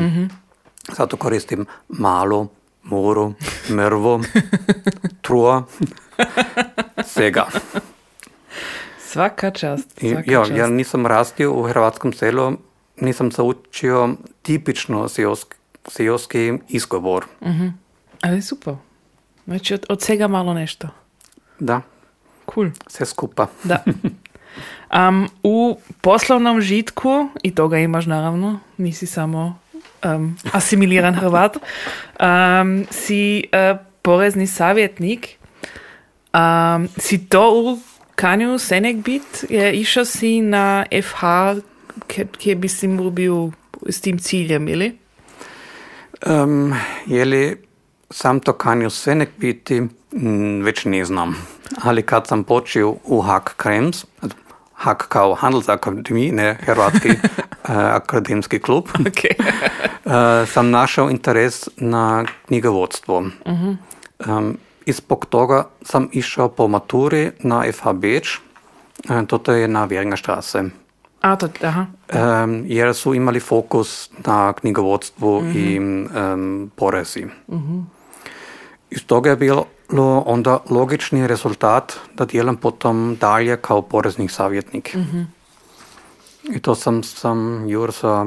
Zato 0.97 1.17
koristim 1.17 1.65
malo, 1.89 2.47
moru, 2.83 3.33
mrvo, 3.69 4.21
truo, 5.21 5.63
svega. 7.03 7.45
Svaka 8.99 9.51
čast. 9.51 10.03
I, 10.03 10.09
Svaka 10.09 10.31
ja, 10.31 10.45
čast. 10.45 10.57
ja 10.57 10.67
nisam 10.67 11.05
rastio 11.05 11.53
u 11.53 11.63
hrvatskom 11.63 12.13
selu, 12.13 12.51
nisam 13.01 13.31
se 13.31 13.41
učio 13.41 14.09
tipično 14.41 15.07
seoski, 15.09 15.55
seoski 15.87 16.53
izgovor. 16.69 17.25
Ali 18.21 18.41
super. 18.41 18.73
Znači 19.45 19.73
od, 19.73 19.85
od 19.89 20.01
svega 20.01 20.27
malo 20.27 20.53
nešto. 20.53 20.87
Da, 21.59 21.81
Cool. 22.53 22.69
sve 22.87 23.05
skupa. 23.05 23.47
Da. 23.63 23.83
Um, 24.95 25.27
u 25.43 25.77
poslovnom 26.01 26.61
žitku, 26.61 27.29
i 27.43 27.55
toga 27.55 27.77
imaš 27.77 28.05
naravno, 28.05 28.59
nisi 28.77 29.05
samo 29.05 29.59
um, 30.05 30.37
asimiliran 30.51 31.13
Hrvat, 31.13 31.57
um, 31.57 32.85
si 32.91 33.43
uh, 33.51 33.79
porezni 34.01 34.47
savjetnik. 34.47 35.29
Um, 36.33 36.87
si 36.97 37.29
to 37.29 37.51
u 37.51 37.79
Kanju 38.15 38.57
Senek 38.59 38.95
bit, 38.95 39.45
je 39.49 39.73
išel 39.73 40.05
si 40.05 40.41
na 40.41 40.85
FH, 41.03 41.21
kje 42.37 42.55
bi 42.55 42.67
si 42.67 42.87
mu 42.87 43.09
bil 43.09 43.51
s 43.89 44.01
tim 44.01 44.19
ciljem, 44.19 44.67
ili? 44.67 44.97
Um, 46.25 46.73
je 47.05 47.25
li 47.25 47.57
sam 48.11 48.39
to 48.39 48.53
kanju 48.53 48.89
Senek 48.89 49.29
biti, 49.37 49.81
mm, 50.15 50.61
već 50.61 50.85
ne 50.85 51.05
znam. 51.05 51.35
Ali 51.81 52.01
kad 52.01 52.27
sam 52.27 52.43
počeo 52.43 52.95
u 53.03 53.21
Hak 53.21 53.53
Krems, 53.57 54.05
Hak 54.73 55.07
kao 55.07 55.33
Handelsakademiji, 55.33 56.31
ne 56.31 56.57
Hrvatski 56.61 57.09
uh, 57.09 57.15
akademski 57.99 58.59
klub, 58.59 58.85
Okay. 58.93 59.33
uh, 60.05 60.49
sam 60.49 60.69
našao 60.69 61.09
interes 61.09 61.69
na 61.77 62.25
knjigovodstvo. 62.47 63.23
Um, 64.27 64.57
I 64.85 64.91
zbog 64.91 65.25
toga 65.25 65.67
sam 65.81 66.09
išao 66.11 66.49
po 66.49 66.67
maturi 66.67 67.31
na 67.39 67.63
FH 67.71 67.93
Beč, 67.93 68.39
uh, 69.09 69.27
toto 69.27 69.53
je 69.53 69.67
na 69.67 69.85
Vjeringa 69.85 70.15
štrase. 70.15 70.63
A, 71.21 71.35
to, 71.35 71.47
aha. 71.61 71.85
Um, 72.13 72.63
jer 72.67 72.93
su 72.93 73.13
imali 73.13 73.39
fokus 73.39 74.09
na 74.25 74.53
knjigovodstvu 74.53 75.43
i 75.55 75.79
um, 75.79 76.71
porezi. 76.75 77.25
Iz 78.89 79.05
toga 79.05 79.29
je 79.29 79.35
bilo 79.35 79.65
onda 80.25 80.59
logični 80.69 81.27
rezultat 81.27 81.93
da 82.13 82.25
djelam 82.25 82.57
potom 82.57 83.17
dalje 83.21 83.57
kao 83.57 83.81
porezni 83.81 84.27
savjetnik. 84.27 84.95
I 86.43 86.59
to 86.59 86.75
sam, 86.75 87.03
sam 87.03 87.69
jur 87.69 87.93
sa, 87.93 88.25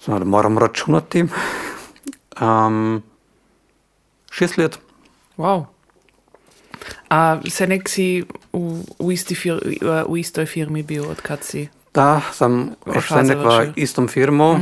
sad 0.00 0.26
moram 0.26 0.58
računati, 0.58 1.24
um, 2.40 3.02
šest 4.30 4.56
let. 4.56 4.78
Wow. 5.36 5.64
A 7.10 7.40
Senek 7.50 7.88
si 7.88 8.24
u, 8.52 8.82
u, 8.98 9.12
isti 9.12 9.34
fir, 9.34 9.78
u 10.06 10.16
istoj 10.16 10.46
firmi 10.46 10.82
bio 10.82 11.08
od 11.10 11.20
kad 11.20 11.42
si? 11.42 11.68
Da, 11.94 12.20
sam 12.32 12.74
FH 12.84 12.96
oštenek 12.96 13.38
v 13.38 13.72
istom 13.76 14.08
firmu. 14.08 14.58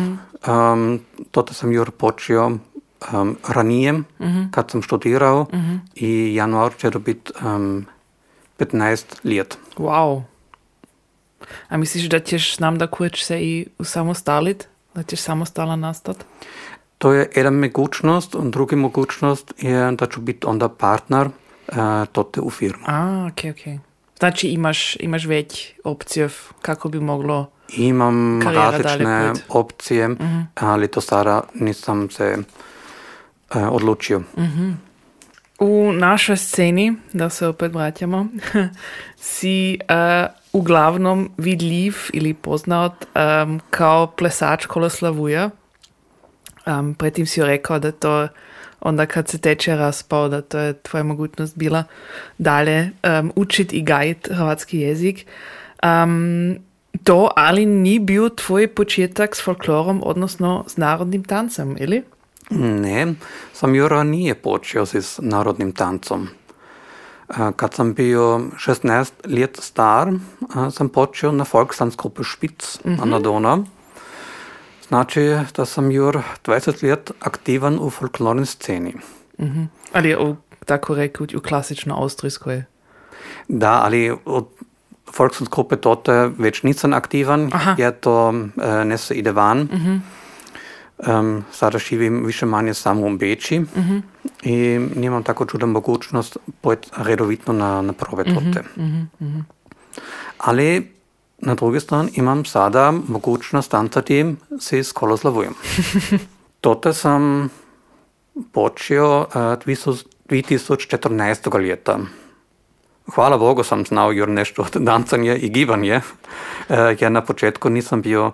Um, 0.46 1.00
toto 1.30 1.54
sam 1.54 1.72
jur 1.72 1.90
počeo 1.90 2.50
um, 3.12 3.36
ranije, 3.48 4.02
kad 4.50 4.70
sam 4.70 4.82
študirao 4.82 5.46
i 5.94 6.34
januar 6.34 6.72
će 6.78 6.90
to 6.90 6.98
biti 6.98 7.32
um, 7.44 7.86
15 8.58 9.04
let. 9.24 9.58
Wow. 9.76 10.22
A 11.68 11.76
misliš 11.76 12.04
da 12.04 12.18
ćeš 12.20 12.58
nam 12.58 12.78
da 12.78 12.86
kuć 12.86 13.24
se 13.24 13.40
i 13.40 13.66
usamostalit? 13.78 14.68
Da 14.94 15.02
ćeš 15.02 15.20
samostala 15.20 15.76
nastat? 15.76 16.24
To 16.98 17.12
je 17.12 17.30
jedna 17.36 17.50
mogućnost, 17.50 18.34
a 18.34 18.38
druga 18.42 18.76
mogućnost 18.76 19.52
je 19.58 19.92
da 19.92 20.06
ću 20.06 20.20
biti 20.20 20.46
onda 20.46 20.68
partner 20.68 21.26
uh, 21.26 21.76
tote 22.12 22.40
u 22.40 22.50
firmu. 22.50 22.84
A, 22.86 23.28
okej, 23.32 23.50
okej. 23.50 23.78
Znači 24.18 24.48
imaš, 24.48 24.96
imaš 25.00 25.24
već 25.24 25.72
opcije 25.84 26.28
kako 26.62 26.88
bi 26.88 27.00
moglo... 27.00 27.50
Imam 27.76 28.42
različne 28.42 29.04
dalje 29.04 29.32
put. 29.32 29.42
opcije, 29.48 30.16
ali 30.54 30.88
to 30.88 31.00
sada 31.00 31.40
nisam 31.54 32.10
se 32.10 32.36
uh, 32.38 32.44
odlučio. 33.70 34.22
U 35.58 35.92
našoj 35.92 36.36
sceni, 36.36 36.94
da 37.12 37.30
se 37.30 37.46
opet 37.46 37.72
vraćamo, 37.72 38.26
si 39.16 39.78
uh, 39.80 40.32
uglavnom 40.52 41.30
vidljiv 41.36 41.94
ili 42.12 42.34
poznat 42.34 42.92
um, 43.04 43.60
kao 43.70 44.06
plesač 44.06 44.66
koloslavuja. 44.66 45.50
Um, 46.66 46.94
predtem 46.94 47.26
si 47.26 47.44
rekao 47.44 47.78
da 47.78 47.92
to 47.92 48.28
onda 48.80 49.06
kad 49.06 49.28
se 49.28 49.38
teče 49.38 49.76
raspao, 49.76 50.28
da 50.28 50.40
to 50.40 50.58
je 50.58 50.72
tvoja 50.72 51.04
mogućnost 51.04 51.58
bila 51.58 51.84
dalje 52.38 52.90
um, 53.20 53.32
učit 53.36 53.72
i 53.72 53.82
gajit 53.82 54.28
hrvatski 54.32 54.78
jezik. 54.78 55.26
Um, 55.82 56.56
to 57.04 57.30
ali 57.36 57.66
ni 57.66 57.98
bil 57.98 58.28
tvoj 58.30 58.68
početak 58.68 59.36
s 59.36 59.44
folklorom, 59.44 60.02
odnosno 60.04 60.64
s 60.68 60.76
narodnim 60.76 61.24
tancem, 61.24 61.76
ili? 61.80 62.02
Ne, 62.50 63.14
sam 63.52 63.74
joj 63.74 63.88
ranije 63.88 64.34
počeo 64.34 64.86
si 64.86 65.02
s 65.02 65.18
narodnim 65.22 65.72
tancom. 65.72 66.28
Kad 67.56 67.74
sam 67.74 67.94
bio 67.94 68.40
16 68.66 69.12
let 69.38 69.58
star, 69.62 70.12
sam 70.70 70.88
počeo 70.88 71.32
na 71.32 71.44
Volkstanzgruppe 71.52 72.22
Spitz 72.24 72.78
na 72.84 73.18
Donau. 73.18 73.64
Znači 74.88 75.36
da 75.56 75.64
sam 75.64 75.90
jur 75.90 76.18
20 76.44 76.88
let 76.88 77.10
aktivan 77.20 77.78
u 77.80 77.90
folklornoj 77.90 78.46
sceni. 78.46 78.94
Ali 79.92 80.14
u, 80.14 80.36
tako 80.64 80.94
reći, 80.94 81.36
u 81.36 81.40
klasično 81.40 81.94
austrijskoj. 81.94 82.64
Da, 83.48 83.80
ali 83.84 84.16
od 84.24 84.46
Volkstanzgruppe 85.18 85.76
tote 85.76 86.30
već 86.38 86.62
nisam 86.62 86.92
aktivan, 86.92 87.50
Aha. 87.52 87.74
jer 87.78 87.92
to 88.00 88.28
uh, 88.28 88.34
ne 88.84 88.98
se 88.98 89.14
ide 89.14 89.32
van. 89.32 89.68
Um, 90.98 91.44
sada 91.52 91.78
živim 91.78 92.26
više 92.26 92.46
manje 92.46 92.74
samo 92.74 93.06
u 93.06 93.16
Beči 93.16 93.62
i 94.42 94.56
nimam 94.96 95.22
tako 95.22 95.46
čudan 95.46 95.68
mogućnost 95.68 96.36
pojeti 96.60 96.88
redovitno 96.96 97.52
na, 97.52 97.82
na 97.82 97.92
probe 97.92 98.24
tote. 98.24 98.62
Ali 100.38 100.92
na 101.38 101.54
drugi 101.54 101.80
strani 101.80 102.10
imam 102.14 102.44
sada 102.44 102.92
mogućnost 103.08 103.70
tancati 103.70 104.34
si 104.60 104.84
s 104.84 104.92
koloslavujem. 104.92 105.52
tote 106.60 106.92
sam 106.92 107.48
počeo 108.52 109.20
uh, 109.20 109.26
2014. 109.34 111.68
leta. 111.68 111.98
Hvala 113.14 113.38
Bogu 113.38 113.64
sam 113.64 113.84
znao 113.84 114.12
jur 114.12 114.28
nešto 114.28 114.62
od 114.62 114.76
dancanja 114.82 115.34
i 115.34 115.48
gibanje, 115.48 115.96
uh, 115.96 116.02
jer 117.00 117.12
na 117.12 117.20
početku 117.20 117.70
nisam 117.70 118.02
bio 118.02 118.32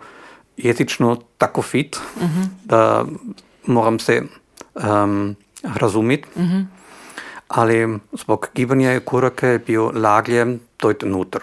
jezično 0.63 1.17
tako 1.39 1.63
fit, 1.63 1.97
da 2.65 3.05
moram 3.67 3.99
se 3.99 4.23
um, 4.75 5.37
razumjeti. 5.63 6.29
Ali 7.49 7.99
zbog 8.13 8.49
gibanja 8.55 8.95
i 8.95 9.01
kurake 9.01 9.47
je 9.47 9.59
bio 9.59 9.93
laglje 9.95 10.59
dojt 10.81 11.03
nutar. 11.03 11.43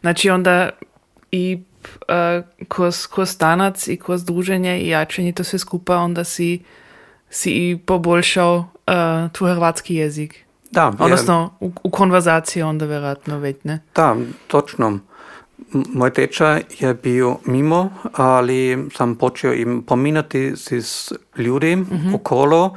Znači 0.00 0.30
onda 0.30 0.70
i 1.30 1.62
uh, 1.84 2.44
kroz, 2.68 3.06
kroz 3.06 3.38
tanac 3.38 3.88
i 3.88 3.96
kroz 3.96 4.24
druženje 4.24 4.80
i 4.80 4.88
jačanje 4.88 5.32
to 5.32 5.44
sve 5.44 5.58
skupa 5.58 5.96
onda 5.96 6.24
si, 6.24 6.62
si 7.30 7.50
i 7.50 7.78
poboljšao 7.86 8.56
uh, 8.56 9.32
tvoj 9.32 9.50
hrvatski 9.54 9.94
jezik. 9.94 10.44
Da, 10.70 10.82
jer- 10.84 11.02
Odnosno 11.02 11.54
u, 11.60 11.72
u 11.82 11.90
konverzaciji 11.90 12.62
onda 12.62 12.86
vjerojatno 12.86 13.38
već, 13.38 13.56
ne? 13.64 13.80
Da, 13.94 14.16
točno. 14.46 14.98
Moj 15.72 16.10
tečaj 16.10 16.62
je 16.78 16.94
bio 16.94 17.36
mimo, 17.44 17.90
ali 18.12 18.88
sam 18.96 19.14
počeo 19.14 19.52
im 19.52 19.82
pominati 19.82 20.56
si 20.56 20.82
s 20.82 21.12
ljudi 21.36 21.84
okolo, 22.14 22.76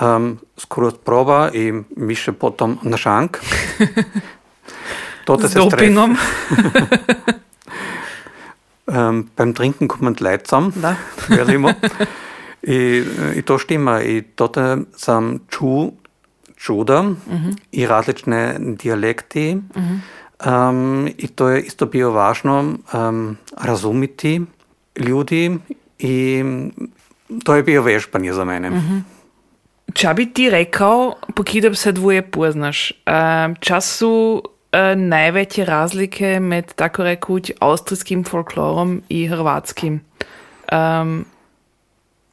um, 0.00 0.38
skroz 0.56 0.94
proba 1.04 1.50
i 1.54 1.72
više 1.96 2.32
potom 2.32 2.78
na 2.82 2.96
šank. 2.96 3.38
Tote 5.24 5.48
S 5.48 5.54
dopingom. 5.54 6.16
Um, 8.90 9.30
beim 9.36 9.54
Trinken 9.54 9.88
kommt 9.88 10.20
Leid 10.20 10.46
zusammen, 10.46 10.72
Da. 10.82 10.96
verimo. 11.28 11.72
I, 12.62 13.04
I 13.36 13.42
to 13.42 13.58
štima. 13.58 14.02
I 14.02 14.22
tote 14.22 14.78
sam 14.96 15.38
ču, 15.48 15.92
čuda 16.56 17.04
i 17.72 17.86
različne 17.86 18.56
dijalekti. 18.58 19.58
Um, 20.46 21.08
I 21.18 21.28
to 21.28 21.48
je 21.48 21.62
isto 21.62 21.86
bio 21.86 22.10
važno 22.10 22.74
um, 22.92 23.36
razumiti 23.56 24.40
ljudi 24.96 25.58
i 25.98 26.44
to 27.44 27.54
je 27.54 27.62
bio 27.62 27.82
vežbanje 27.82 28.32
za 28.32 28.44
mene. 28.44 28.70
Ča 29.94 30.12
bi 30.12 30.32
ti 30.32 30.50
rekao, 30.50 31.14
pokidam 31.36 31.74
se 31.74 31.92
dvoje 31.92 32.22
poznaš, 32.22 32.92
um, 32.92 33.54
ča 33.60 33.80
su 33.80 34.42
uh, 34.44 34.98
najveće 35.00 35.64
razlike 35.64 36.40
med, 36.40 36.72
tako 36.74 37.02
rekuć, 37.02 37.50
austrijskim 37.60 38.24
folklorom 38.24 39.02
i 39.08 39.28
hrvatskim? 39.28 40.00
Um, 40.72 41.24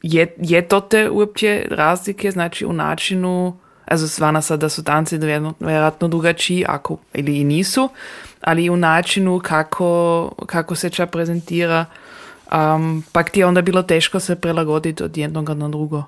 je, 0.02 0.34
je 0.38 0.68
to 0.68 0.80
te 0.80 1.10
uopće 1.10 1.66
razlike, 1.70 2.30
znači 2.30 2.66
u 2.66 2.72
načinu, 2.72 3.56
also 3.90 4.06
zvana 4.06 4.42
sad 4.42 4.60
da 4.60 4.68
su 4.68 4.84
tanci 4.84 5.18
vjerojatno- 5.18 6.08
drugačiji, 6.08 6.64
ako, 6.68 6.96
ili 7.14 7.36
i 7.38 7.44
nisu, 7.44 7.88
ali 8.40 8.64
i 8.64 8.70
u 8.70 8.76
načinu 8.76 9.40
kako, 9.44 10.32
kako 10.46 10.74
se 10.74 10.90
ča 10.90 11.06
prezentira, 11.06 11.84
um, 12.52 13.04
pak 13.12 13.30
ti 13.30 13.40
je 13.40 13.46
onda 13.46 13.62
bilo 13.62 13.82
teško 13.82 14.20
se 14.20 14.36
prilagoditi 14.36 15.02
od 15.02 15.16
jednog 15.16 15.50
na 15.50 15.68
drugo. 15.68 16.02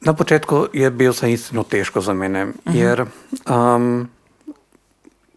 Na 0.00 0.14
početku 0.14 0.66
je 0.72 0.90
bio 0.90 1.12
sa 1.12 1.26
istino 1.26 1.62
teško 1.62 2.00
za 2.00 2.12
mene, 2.12 2.46
jer 2.66 3.04
um, 3.50 4.08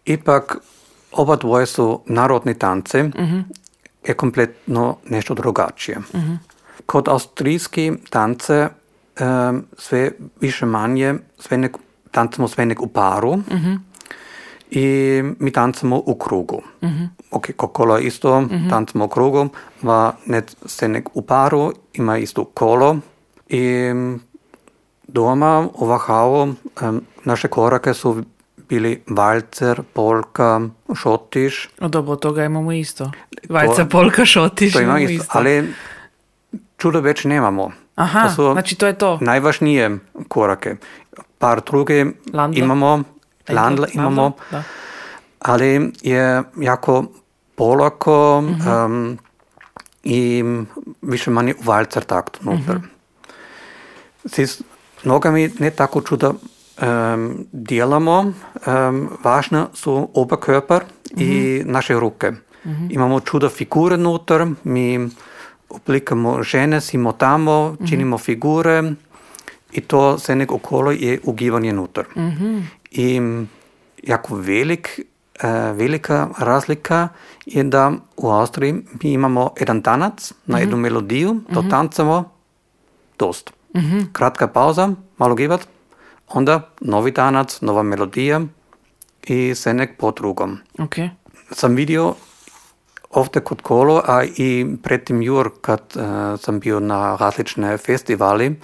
ipak 0.05 0.57
oba 1.11 1.35
dvoje 1.35 1.65
su 1.65 2.01
narodni 2.05 2.59
tance, 2.59 3.09
je 4.07 4.13
kompletno 4.13 4.97
nešto 5.09 5.33
drugačije. 5.33 5.97
Kod 6.85 7.07
austrijski 7.07 7.91
tance 8.09 8.69
sve 9.77 10.11
više 10.41 10.65
manje 10.65 11.13
sve 11.39 11.57
nek, 11.57 11.77
tancamo 12.11 12.47
sve 12.47 12.65
nek 12.65 12.81
u 12.81 12.87
paru, 12.87 13.37
i 14.71 15.21
mi 15.39 15.51
tancamo 15.51 16.01
u 16.05 16.15
krugu. 16.15 16.61
Ok, 17.31 17.47
kolo 17.55 17.97
je 17.97 18.03
isto, 18.03 18.43
tancamo 18.69 19.05
u 19.05 19.07
krugu, 19.07 19.49
ma 19.81 20.13
ne 20.25 20.41
scenek 20.65 21.09
u 21.13 21.21
paru, 21.21 21.73
ima 21.93 22.17
isto 22.17 22.43
kolo 22.43 22.97
i 23.49 23.91
doma 25.07 25.67
u 25.73 25.85
Vahavu 25.85 26.53
em, 26.81 27.01
naše 27.23 27.47
korake 27.47 27.93
su 27.93 28.23
bili 28.69 29.03
valcer, 29.09 29.81
polka, 29.93 30.61
šotiš, 30.95 31.69
O, 31.79 31.87
dobro, 31.87 32.15
toga 32.15 32.45
imamo 32.45 32.71
isto. 32.71 33.11
Vajca, 33.49 33.85
polka, 33.85 34.25
šotiš. 34.25 34.73
to 34.73 34.81
ima 34.81 34.99
imamo 34.99 35.13
isto, 35.13 35.25
ali 35.29 35.73
čudo 36.77 37.01
već 37.01 37.23
nemamo. 37.23 37.71
Aha, 37.95 38.33
to 38.35 38.51
znači 38.51 38.75
to 38.75 38.87
je 38.87 38.93
to. 38.93 39.17
najvažnije 39.21 39.97
korake. 40.27 40.75
Par 41.37 41.61
druge 41.61 42.05
Landla? 42.33 42.63
imamo, 42.63 43.03
landla 43.49 43.87
imamo, 43.93 44.31
Da. 44.51 44.63
ali 45.39 45.91
je 46.01 46.43
jako 46.57 47.05
polako 47.55 48.41
Mhm. 48.41 48.69
em, 48.69 49.17
i 50.03 50.43
više 51.01 51.31
manje 51.31 51.53
u 51.53 51.63
valcer 51.63 52.03
takt 52.03 52.37
unutar. 52.41 52.75
Mhm. 52.75 52.85
S 54.25 54.61
nogami 55.03 55.51
ne 55.59 55.71
tako 55.71 56.01
čudo 56.01 56.33
em, 56.77 57.37
djelamo, 57.51 58.31
em, 58.67 59.09
važno 59.23 59.67
su 59.73 60.09
oberkörper 60.13 60.79
i 61.11 61.25
Mhm. 61.61 61.71
naše 61.71 61.93
ruke. 61.93 62.31
Imamo 62.89 63.19
čudo 63.19 63.49
figure 63.49 63.95
unutar, 63.95 64.47
mi 64.63 65.09
oblikamo 65.69 66.43
žene, 66.43 66.81
si 66.81 66.97
motamo, 66.97 67.71
Mhm. 67.71 67.85
činimo 67.87 68.17
figure 68.17 68.93
i 69.71 69.81
to 69.81 70.17
se 70.19 70.35
nek 70.35 70.51
okolo 70.51 70.91
je 70.91 71.19
ugivanje 71.23 71.69
unutar. 71.71 72.05
Mhm. 72.17 72.59
I 72.91 73.21
jako 74.03 74.35
velik, 74.35 74.99
eh, 75.35 75.47
velika 75.73 76.29
razlika 76.37 77.07
je 77.45 77.63
da 77.63 77.91
u 78.17 78.29
Austriji 78.29 78.73
mi 79.03 79.11
imamo 79.11 79.53
jedan 79.59 79.81
tanac 79.81 80.33
na 80.45 80.59
jednu 80.59 80.77
melodiju, 80.77 81.41
to 81.53 81.63
tancamo 81.63 82.31
dost. 83.19 83.51
Kratka 84.11 84.47
pauza, 84.47 84.89
malo 85.17 85.35
givat, 85.35 85.67
onda 86.27 86.69
novi 86.81 87.11
tanac, 87.11 87.61
nova 87.61 87.83
melodija 87.83 88.41
i 89.23 89.55
se 89.55 89.73
nek 89.73 89.97
po 89.97 90.11
drugom. 90.11 90.57
Ok. 90.79 90.95
Sam 91.51 91.75
vidio 91.75 92.13
ovdje 93.15 93.41
kod 93.41 93.61
kolo, 93.61 94.01
a 94.05 94.23
i 94.23 94.65
pretim 94.83 95.21
jur 95.21 95.49
kad 95.61 95.81
eh, 95.95 96.37
sam 96.37 96.59
bio 96.59 96.79
na 96.79 97.15
različne 97.15 97.77
festivali, 97.77 98.55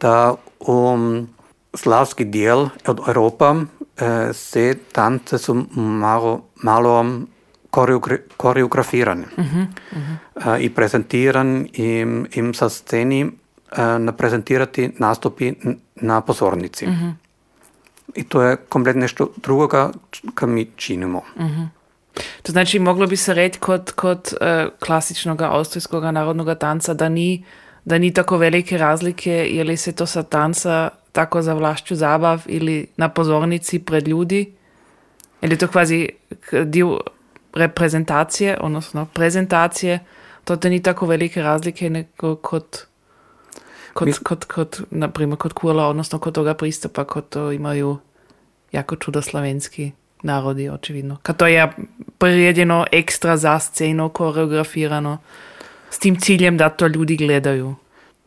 da 0.00 0.34
u 0.60 0.96
slavski 1.74 2.24
dijel 2.24 2.68
od 2.86 3.00
Europa 3.06 3.54
eh, 3.96 4.32
se 4.32 4.74
tance 4.92 5.38
su 5.38 5.64
malo, 5.74 6.42
malo 6.62 7.04
koreogra- 7.70 8.20
koreografirani 8.36 9.24
Eh, 10.36 10.64
i 10.64 10.70
prezentiran 10.70 11.66
i 11.72 12.06
im 12.34 12.54
sa 12.54 12.68
sceni 12.68 13.20
eh, 13.22 13.98
na 13.98 14.12
prezentirati 14.12 14.90
nastupi 14.98 15.52
na 15.94 16.20
pozornici. 16.20 16.86
I 18.14 18.24
to 18.24 18.42
je 18.42 18.56
komplet 18.56 18.96
nešto 18.96 19.28
drugoga 19.42 19.90
kad 20.34 20.48
mi 20.48 20.70
činimo. 20.76 21.22
To 22.42 22.52
znači, 22.52 22.78
moglo 22.78 23.06
bi 23.06 23.16
se 23.16 23.34
reći 23.34 23.58
kod, 23.58 23.92
kod 23.92 24.34
uh, 24.40 24.72
klasičnog 24.78 25.42
austrijskog 25.42 26.04
narodnog 26.04 26.58
tanca, 26.58 26.94
da 26.94 27.08
ni, 27.08 27.44
da 27.84 27.98
ni 27.98 28.14
tako 28.14 28.36
velike 28.36 28.78
razlike, 28.78 29.32
je 29.32 29.64
li 29.64 29.76
se 29.76 29.92
to 29.92 30.06
sa 30.06 30.22
tanca 30.22 30.90
tako 31.12 31.42
za 31.42 31.54
vlašću 31.54 31.94
zabav 31.94 32.42
ili 32.46 32.86
na 32.96 33.08
pozornici 33.08 33.78
pred 33.78 34.08
ljudi? 34.08 34.52
Je 35.42 35.48
li 35.48 35.58
to 35.58 35.68
kvazi 35.68 36.08
dio 36.64 37.00
reprezentacije, 37.54 38.58
odnosno 38.60 39.06
prezentacije, 39.14 40.00
to 40.44 40.56
te 40.56 40.70
ni 40.70 40.82
tako 40.82 41.06
velike 41.06 41.42
razlike 41.42 41.90
nego 41.90 42.36
kod, 42.36 42.86
kod, 43.92 44.08
Mis- 44.08 44.22
kod, 44.22 44.44
kod, 44.44 44.80
na 44.90 45.10
primjer, 45.10 45.38
kod 45.38 45.52
kurla, 45.52 45.86
odnosno 45.86 46.18
kod 46.18 46.34
toga 46.34 46.54
pristupa, 46.54 47.04
kod 47.04 47.28
to 47.28 47.52
imaju 47.52 47.98
jako 48.72 48.96
čudoslavenski 48.96 49.92
narodi, 50.24 50.68
očividno. 50.68 51.16
Kad 51.22 51.36
to 51.36 51.46
je 51.46 51.72
priredjeno 52.18 52.86
ekstra 52.92 53.36
za 53.36 53.58
sceno, 53.58 54.08
koreografirano, 54.08 55.18
s 55.90 55.98
tim 55.98 56.20
ciljem 56.20 56.56
da 56.56 56.68
to 56.68 56.86
ljudi 56.86 57.16
gledaju. 57.16 57.74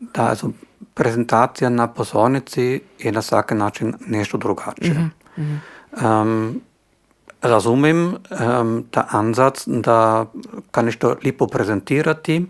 Da, 0.00 0.22
also 0.22 0.50
prezentacija 0.94 1.70
na 1.70 1.86
pozornici 1.86 2.80
je 2.98 3.12
na 3.12 3.22
svaki 3.22 3.54
način 3.54 3.94
nešto 4.06 4.38
drugačije. 4.38 5.10
Um, 5.36 6.60
razumim 7.42 8.06
um, 8.06 8.84
ta 8.90 9.06
anzac 9.10 9.62
da 9.66 10.26
kan 10.70 10.84
nešto 10.84 11.16
lipo 11.24 11.46
prezentirati 11.46 12.46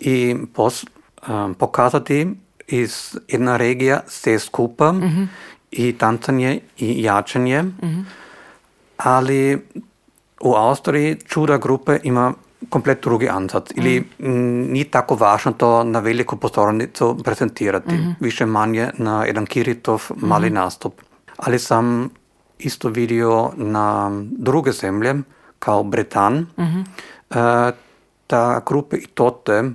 i 0.00 0.36
pos, 0.54 0.84
um, 1.28 1.54
pokazati 1.54 2.26
iz 2.66 3.16
jedna 3.28 3.56
regija 3.56 4.00
sve 4.06 4.38
skupa 4.38 4.94
i 5.70 5.92
tancanje 5.98 6.60
i 6.78 7.02
jačanje, 7.02 7.64
ali 8.96 9.66
u 10.40 10.54
Austriji 10.54 11.16
čuda 11.26 11.58
grupe 11.58 11.98
ima 12.02 12.32
komplet 12.68 13.02
drugi 13.02 13.28
ansatz. 13.28 13.72
Ili 13.76 14.00
mm, 14.00 14.72
ni 14.72 14.84
tako 14.84 15.14
važno 15.14 15.52
to 15.52 15.84
na 15.84 15.98
veliku 15.98 16.36
pozornicu 16.36 17.16
prezentirati. 17.24 17.98
Više 18.20 18.46
manje 18.46 18.90
na 18.98 19.24
jedan 19.24 19.46
Kiritov 19.46 20.02
mali 20.16 20.50
nastup. 20.50 21.00
Ali 21.36 21.58
sam 21.58 22.08
isto 22.58 22.88
vidio 22.88 23.50
na 23.56 24.10
druge 24.22 24.72
zemlje, 24.72 25.14
kao 25.58 25.82
Bretan, 25.82 26.46
eh, 27.30 27.72
da 28.28 28.60
grupe 28.66 28.96
i 28.96 29.06
tote 29.06 29.70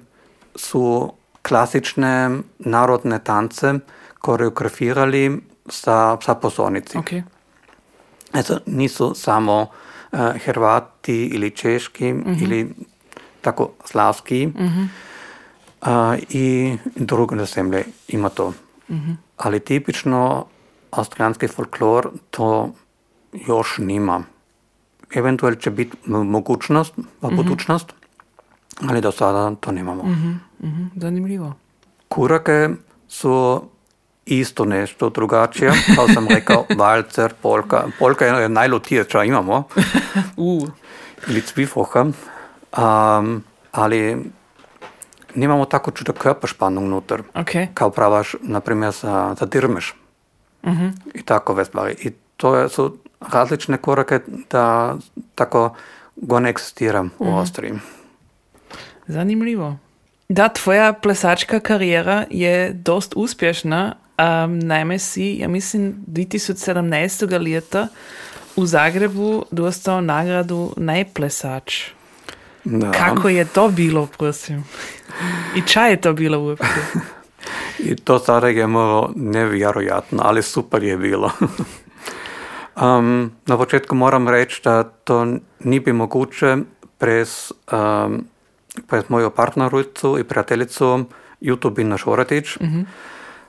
su 0.56 1.14
klasične 1.42 2.40
narodne 2.60 3.20
tance 3.20 3.74
koreografirali 4.20 5.42
sa, 5.70 6.18
sa 6.22 6.36
pozornici. 6.36 6.98
Ok. 6.98 7.12
Also 8.32 8.60
nisu 8.66 9.14
samo 9.16 9.62
uh, 10.12 10.20
Hrvati 10.46 11.26
ili 11.26 11.52
Češki 11.52 12.08
ili 12.42 12.74
tako 13.42 13.70
slavski 13.86 14.50
uh, 15.82 15.92
i 16.30 16.78
druge 16.96 17.46
zemlje 17.46 17.84
ima 18.08 18.30
to. 18.30 18.54
Ali 19.38 19.60
tipično 19.60 20.46
austrijanski 20.92 21.48
folklor 21.48 22.10
to 22.30 22.74
još 23.48 23.78
nima. 23.78 24.24
Eventualno 25.16 25.56
će 25.56 25.70
biti 25.72 25.98
mogućnost, 26.08 26.94
budućnost, 27.22 27.94
ali 28.90 29.02
do 29.02 29.12
sada 29.12 29.56
to 29.56 29.72
nemamo. 29.72 30.04
Mhm, 30.04 30.86
zanimljivo. 30.96 31.54
Kurake 32.08 32.70
su 33.08 33.62
isto 34.40 34.66
nešto 34.66 35.10
drugačije, 35.10 35.72
kao 35.96 36.08
sam 36.08 36.28
rekao, 36.28 36.66
valcer, 36.80 37.34
polka. 37.42 37.84
Polka 38.00 38.26
je 38.26 38.50
najlutije 38.50 39.04
što 39.04 39.24
imamo, 39.24 39.64
Uh, 40.38 40.70
ili 41.28 41.42
cvifoha, 41.42 42.02
um, 42.02 43.44
ali 43.72 44.18
nemamo 45.36 45.66
tako 45.66 45.92
čudo 45.92 46.14
körperspannung 46.14 46.86
unutar, 46.86 47.22
ok. 47.34 47.50
kao 47.74 47.90
pravaš, 47.90 48.36
na 48.42 48.60
primjer, 48.60 48.92
za, 48.92 49.36
za 49.40 49.46
dirmeš. 49.46 49.96
I 51.14 51.22
takove 51.22 51.66
stvari. 51.66 51.96
I 52.00 52.12
to 52.38 52.56
je, 52.56 52.70
su 52.70 52.98
različne 53.32 53.78
korake 53.78 54.20
da 54.50 54.96
tako 55.36 55.76
go 56.16 56.40
ne 56.40 56.50
egzistira 56.50 57.06
u 57.20 57.28
Austriji. 57.28 57.74
Zanimljivo. 59.08 59.78
Da, 60.30 60.50
tvoja 60.50 60.94
plesačka 60.94 61.60
karijera 61.60 62.26
je 62.30 62.74
dost 62.74 63.14
uspješna. 63.16 63.96
Um, 64.18 64.60
naime 64.60 65.00
si, 65.00 65.38
ja 65.40 65.48
mislim, 65.48 65.96
2017. 66.08 67.54
leta 67.54 67.88
u 68.56 68.66
Zagrebu 68.66 69.46
dostao 69.52 70.02
nagradu 70.02 70.74
najplesač. 70.78 71.84
Da. 72.64 72.92
Kako 72.92 73.30
je 73.30 73.46
to 73.46 73.70
bilo, 73.70 74.08
prosim? 74.18 74.64
I 75.56 75.62
ča 75.68 75.82
je 75.82 76.02
to 76.02 76.14
bilo 76.14 76.40
uopće? 76.40 76.66
I 77.90 77.96
to 77.96 78.20
sada 78.20 78.48
je 78.48 78.68
malo 78.68 79.12
nevjerojatno, 79.16 80.20
ali 80.24 80.44
super 80.44 80.84
je 80.84 80.98
bilo. 80.98 81.32
um, 82.82 83.32
na 83.46 83.58
početku 83.58 83.96
moram 83.96 84.30
reći 84.30 84.62
da 84.64 84.84
to 84.84 85.28
ni 85.60 85.80
bi 85.80 85.94
moguće 85.94 86.58
prez, 86.98 87.52
um, 87.72 88.26
prez 88.88 89.04
moju 89.10 89.30
partnericu 89.30 90.20
i 90.20 90.24
prijateljicu 90.24 91.06
Jutubina 91.42 91.98
Šoretić. 91.98 92.58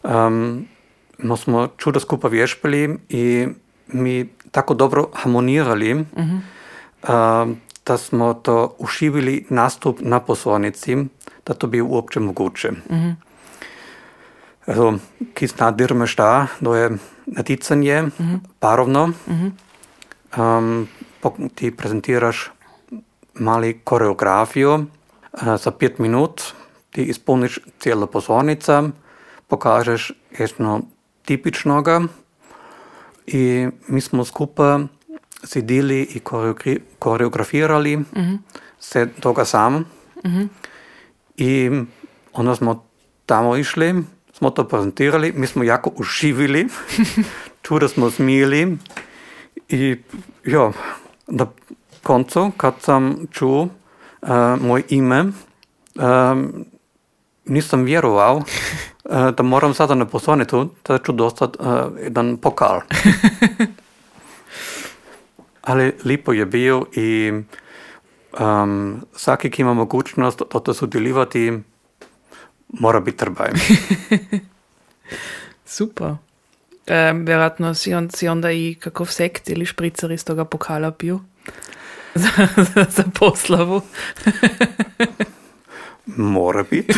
Um, 0.02 0.66
no 1.18 1.36
smo 1.36 1.68
čudo 1.78 2.00
skupa 2.00 2.28
vješpali 2.28 2.98
i 3.08 3.46
mi 3.86 4.28
tako 4.50 4.74
dobro 4.74 5.08
harmonirali 5.14 5.94
um, 5.94 7.56
da 7.86 7.98
smo 7.98 8.34
to 8.34 8.76
ušivili 8.78 9.46
nastup 9.50 9.98
na 10.00 10.20
pozornici, 10.20 10.96
da 11.46 11.54
to 11.54 11.66
bi 11.66 11.80
uopće 11.80 12.20
moguće. 12.20 12.70
Also, 14.66 14.98
ki 15.34 15.46
zna 15.46 15.70
dirme 15.70 16.06
šta, 16.06 16.46
to 16.64 16.74
je 16.74 16.90
naticanje, 17.26 18.04
parovno. 18.58 19.12
um, 20.36 20.88
ti 21.54 21.76
prezentiraš 21.76 22.50
mali 23.34 23.80
koreografijo 23.84 24.74
uh, 24.74 24.86
za 25.60 25.70
pet 25.70 25.98
minut, 25.98 26.42
ti 26.90 27.02
izpolniš 27.02 27.58
celo 27.78 28.06
pozornica, 28.06 28.82
pokažeš 29.52 30.12
eno 30.38 30.80
tipičnoga 31.24 32.00
i 33.26 33.68
mi 33.88 34.00
smo 34.00 34.24
skupa 34.24 34.80
sedeli 35.44 36.02
i 36.02 36.20
koreografirali 36.98 37.96
uh 37.96 38.04
-huh. 38.04 38.38
se 38.80 39.08
toga 39.20 39.44
sam 39.44 39.74
uh 39.76 39.84
-huh. 40.24 40.48
i 41.36 41.70
onda 42.32 42.54
smo 42.54 42.84
tamo 43.26 43.56
išli, 43.56 44.04
smo 44.32 44.50
to 44.50 44.68
prezentirali, 44.68 45.32
mi 45.36 45.46
smo 45.46 45.64
jako 45.64 45.90
uživili, 45.96 46.68
čudo 47.64 47.88
smo 47.88 48.10
smijeli 48.10 48.78
i 49.68 49.96
jo, 50.44 50.72
na 51.26 51.46
koncu 52.02 52.52
kad 52.56 52.74
sam 52.80 53.26
čuo 53.30 53.62
uh, 53.62 54.28
moj 54.60 54.82
ime, 54.88 55.24
um, 55.94 56.64
nisam 57.44 57.84
vjerovao 57.84 58.42
da 59.12 59.42
moram 59.42 59.74
sada 59.74 59.94
na 59.94 60.06
poslovnicu 60.06 60.68
da 60.88 60.98
ću 60.98 61.12
dostat 61.12 61.56
uh, 61.60 61.66
jedan 62.02 62.36
pokal. 62.36 62.80
Ali 65.62 65.92
lipo 66.04 66.32
je 66.32 66.46
bio 66.46 66.86
i 66.92 67.32
um, 68.40 69.04
svaki 69.16 69.50
ki 69.50 69.62
ima 69.62 69.74
mogućnost 69.74 70.42
to 70.64 70.74
sudjelovati 70.74 71.60
mora 72.68 73.00
biti 73.00 73.16
trbaj. 73.16 73.50
Super. 75.64 76.06
Um, 76.06 76.18
vjerojatno 77.24 77.74
si, 77.74 77.94
on, 77.94 78.10
si 78.10 78.28
onda 78.28 78.50
i 78.50 78.76
kakov 78.80 79.06
sekt 79.06 79.48
ili 79.48 79.66
špricer 79.66 80.10
iz 80.10 80.24
toga 80.24 80.44
pokala 80.44 80.90
pio 80.90 81.20
za, 82.14 82.28
za, 82.56 82.84
za 82.90 83.04
poslavu. 83.18 83.82
Mora 86.06 86.64
biti. 86.70 86.94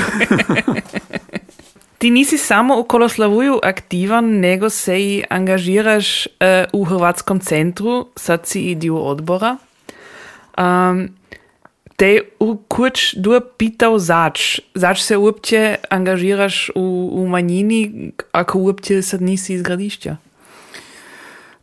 Ti 2.05 2.11
nisi 2.11 2.39
samo 2.39 2.81
u 2.81 2.85
Koloslavuju 2.85 3.61
aktivan, 3.63 4.25
nego 4.25 4.71
se 4.71 5.01
i 5.01 5.25
angažiraš 5.31 6.27
uh, 6.27 6.33
u 6.73 6.85
Hrvatskom 6.85 7.41
centru, 7.41 8.07
sad 8.17 8.47
si 8.47 8.61
i 8.61 8.75
dio 8.75 8.99
odbora. 8.99 9.57
Um, 10.59 11.09
te 11.97 12.21
u 12.41 12.57
kuć 12.69 13.15
du 13.17 13.41
pitao 13.59 13.99
zač. 13.99 14.61
Zač 14.75 15.01
se 15.01 15.17
uopće 15.17 15.77
angažiraš 15.91 16.71
u, 16.75 17.11
u 17.13 17.29
manjini, 17.29 18.13
ako 18.33 18.59
uopće 18.59 19.03
sad 19.03 19.23
nisi 19.23 19.55
iz 19.55 19.63
gradišća? 19.63 20.17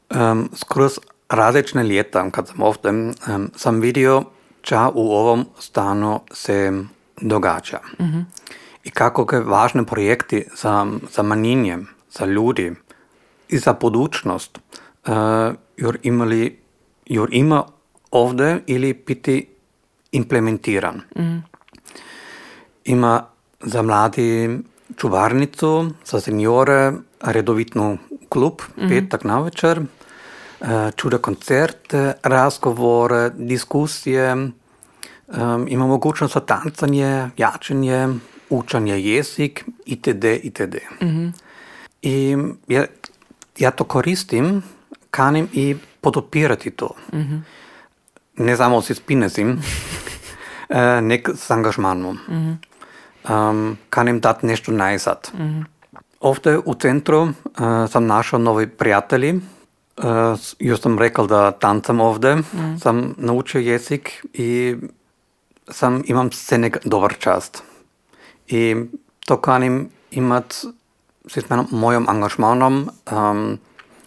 Um, 0.10 0.50
skroz 0.56 1.00
različne 1.30 1.84
ljeta, 1.84 2.32
kad 2.32 2.48
sam 2.48 2.62
ovdje, 2.62 2.92
um, 2.92 3.52
sam 3.56 3.80
vidio 3.80 4.24
ča 4.62 4.90
u 4.94 5.12
ovom 5.12 5.46
stanu 5.60 6.20
se 6.32 6.74
događa. 7.22 7.80
Mm-hmm. 8.00 8.26
I 8.84 8.90
kako 8.90 9.36
je 9.36 9.42
važne 9.42 9.86
projekti 9.86 10.46
za, 10.56 10.88
za 11.12 11.24
manjinje, 11.24 11.78
za 12.12 12.26
ljudi 12.26 12.72
i 13.50 13.58
za 13.58 13.74
budućnost 13.74 14.60
uh, 15.08 15.14
jur 15.78 15.98
imali, 16.04 16.60
jur 17.06 17.30
ima 17.32 17.64
ovdje 18.12 18.64
ili 18.68 18.94
biti 18.94 19.48
implementiran. 20.12 21.02
Mm. 21.18 21.44
Ima 22.86 23.26
za 23.62 23.82
mladi 23.82 24.60
čuvarnicu, 24.98 25.92
za 26.06 26.22
seniore 26.22 26.94
redovitnu 27.22 27.98
klub, 28.30 28.54
mm. 28.78 28.90
petak 28.90 29.24
na 29.24 29.40
večer, 29.40 29.80
uh, 29.80 30.68
čuda 30.96 31.18
koncerte, 31.18 32.14
razgovore, 32.24 33.30
diskusije, 33.30 34.34
um, 34.34 35.68
ima 35.68 35.88
mogućnost 35.88 36.34
za 36.34 36.40
tancanje, 36.40 37.30
jačanje, 37.38 38.08
učanje 38.52 39.00
jezik 39.00 39.66
itd. 39.86 40.26
itd. 40.44 40.76
Mm-hmm. 41.02 41.34
I 42.02 42.38
ja, 42.68 42.86
ja 43.58 43.72
to 43.72 43.84
koristim, 43.84 44.64
kanim 45.12 45.48
i 45.54 45.76
podopirati 46.02 46.72
to. 46.72 46.90
Mm-hmm. 47.14 47.46
Ne 48.38 48.58
samo 48.58 48.82
si 48.82 48.96
spinezim, 48.96 49.52
uh, 50.70 50.78
nek 51.10 51.30
s 51.36 51.52
angažmanom. 51.52 52.20
Mm-hmm. 52.30 52.60
Um, 53.30 53.78
kanim 53.90 54.20
dati 54.20 54.46
nešto 54.46 54.72
najzad. 54.72 55.32
Mm-hmm. 55.34 55.66
Ovdje 56.20 56.60
u 56.66 56.74
centru 56.74 57.22
uh, 57.22 57.32
sam 57.90 58.06
našao 58.06 58.40
novi 58.40 58.68
prijatelji. 58.68 59.34
Uh, 59.34 60.40
još 60.60 60.82
sam 60.82 61.00
rekao 61.00 61.28
da 61.28 61.52
tancam 61.52 62.00
ovdje. 62.00 62.38
Sam 62.82 63.14
naučio 63.18 63.62
jezik 63.62 64.26
i 64.34 64.76
sam 65.70 66.04
imam 66.06 66.32
scene 66.32 66.72
dobar 66.86 67.14
čast. 67.20 67.64
I 68.52 68.76
to 69.26 69.38
kanim 69.38 69.90
imat 70.12 70.54
s 71.28 71.38
mojom 71.72 72.10
angažmanom 72.10 72.90
um, 73.12 73.60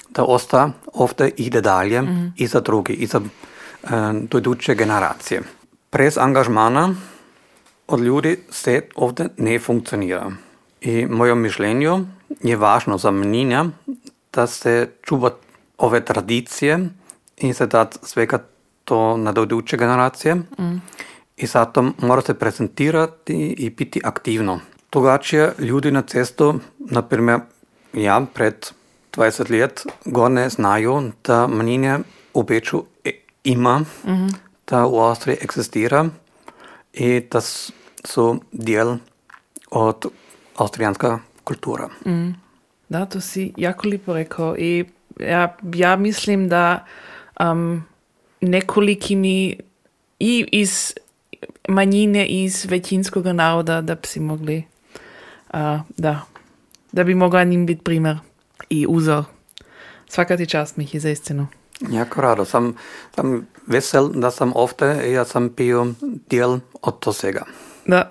da 0.08 0.24
osta 0.24 0.70
ovdje 0.92 1.32
ide 1.36 1.60
dalje 1.60 2.02
mm-hmm. 2.02 2.34
i 2.36 2.46
za 2.46 2.60
drugi, 2.60 2.92
i 2.92 3.06
za 3.06 3.20
um, 3.20 4.26
doduće 4.26 4.74
generacije. 4.74 5.42
Prez 5.90 6.18
angažmana 6.18 6.94
od 7.86 8.00
ljudi 8.00 8.38
se 8.50 8.82
ovdje 8.94 9.28
ne 9.36 9.58
funkcionira. 9.58 10.30
I 10.80 11.06
mojem 11.06 11.40
mišljenju 11.40 12.06
je 12.42 12.56
važno 12.56 12.98
za 12.98 13.10
mnenja 13.10 13.64
da 14.32 14.46
se 14.46 14.90
čuva 15.02 15.30
ove 15.78 16.04
tradicije 16.04 16.88
i 17.36 17.52
se 17.52 17.66
dat 17.66 17.98
svega 18.02 18.38
to 18.84 19.16
na 19.16 19.32
doduće 19.32 19.76
generacije. 19.76 20.34
Mm. 20.34 20.82
I 21.36 21.46
zato 21.46 21.92
mora 21.98 22.22
se 22.22 22.34
prezentirati 22.34 23.54
i 23.58 23.70
biti 23.70 24.00
aktivno. 24.04 24.60
Drugačije 24.92 25.52
ljudi 25.58 25.90
na 25.90 26.02
cestu, 26.02 26.60
naprimjer 26.78 27.40
ja 27.92 28.26
pred 28.34 28.54
20 29.12 29.50
let, 29.50 29.86
gore 30.04 30.48
znaju 30.48 31.12
da 31.24 31.46
manjine 31.46 31.98
u 32.34 32.42
Beču 32.42 32.84
ima, 33.44 33.78
mm-hmm. 33.78 34.30
da 34.66 34.86
u 34.86 34.98
Austriji 34.98 35.36
eksistira 35.40 36.08
i 36.92 37.20
da 37.30 37.40
su 38.04 38.40
del 38.52 38.96
od 39.70 40.06
austrijanska 40.56 41.18
kultura. 41.44 41.88
Mm. 42.06 42.34
Da, 42.88 43.06
to 43.06 43.20
si 43.20 43.52
jako 43.56 43.88
lipo 43.88 44.12
rekao 44.12 44.56
i 44.58 44.84
ja, 45.20 45.56
ja 45.74 45.96
mislim 45.96 46.48
da 46.48 46.86
um, 47.40 47.84
nekolikimi 48.40 49.58
i 50.18 50.48
iz 50.52 50.94
manjine 51.68 52.26
iz 52.26 52.66
većinskog 52.70 53.26
naroda 53.26 53.80
da 53.80 53.94
bi 53.94 54.06
si 54.06 54.20
mogli 54.20 54.64
uh, 55.54 55.80
da, 55.96 56.20
da 56.92 57.04
bi 57.04 57.14
mogla 57.14 57.44
njim 57.44 57.66
biti 57.66 57.84
primjer 57.84 58.16
i 58.70 58.86
uzor. 58.88 59.24
Svaka 60.08 60.36
ti 60.36 60.46
čast, 60.46 60.76
Mihi, 60.76 61.00
za 61.00 61.10
istinu. 61.10 61.46
Jako 61.90 62.20
rado. 62.20 62.44
Sam, 62.44 62.76
sam 63.14 63.46
vesel 63.66 64.08
da 64.08 64.30
sam 64.30 64.52
ovdje 64.54 65.10
i 65.10 65.12
ja 65.12 65.24
sam 65.24 65.48
pio 65.48 65.86
dijel 66.30 66.58
od 66.82 66.98
tosega. 66.98 67.42
Da. 67.86 68.08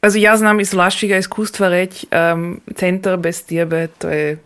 Also 0.00 0.18
ja 0.18 0.36
znam 0.36 0.60
iz 0.60 0.74
vlastitega 0.74 1.16
iskustva 1.16 1.68
reći, 1.68 2.06
um, 2.34 2.60
centar 2.76 3.16
bez 3.16 3.46
tebe, 3.46 3.86
to 3.86 4.08
je 4.08 4.38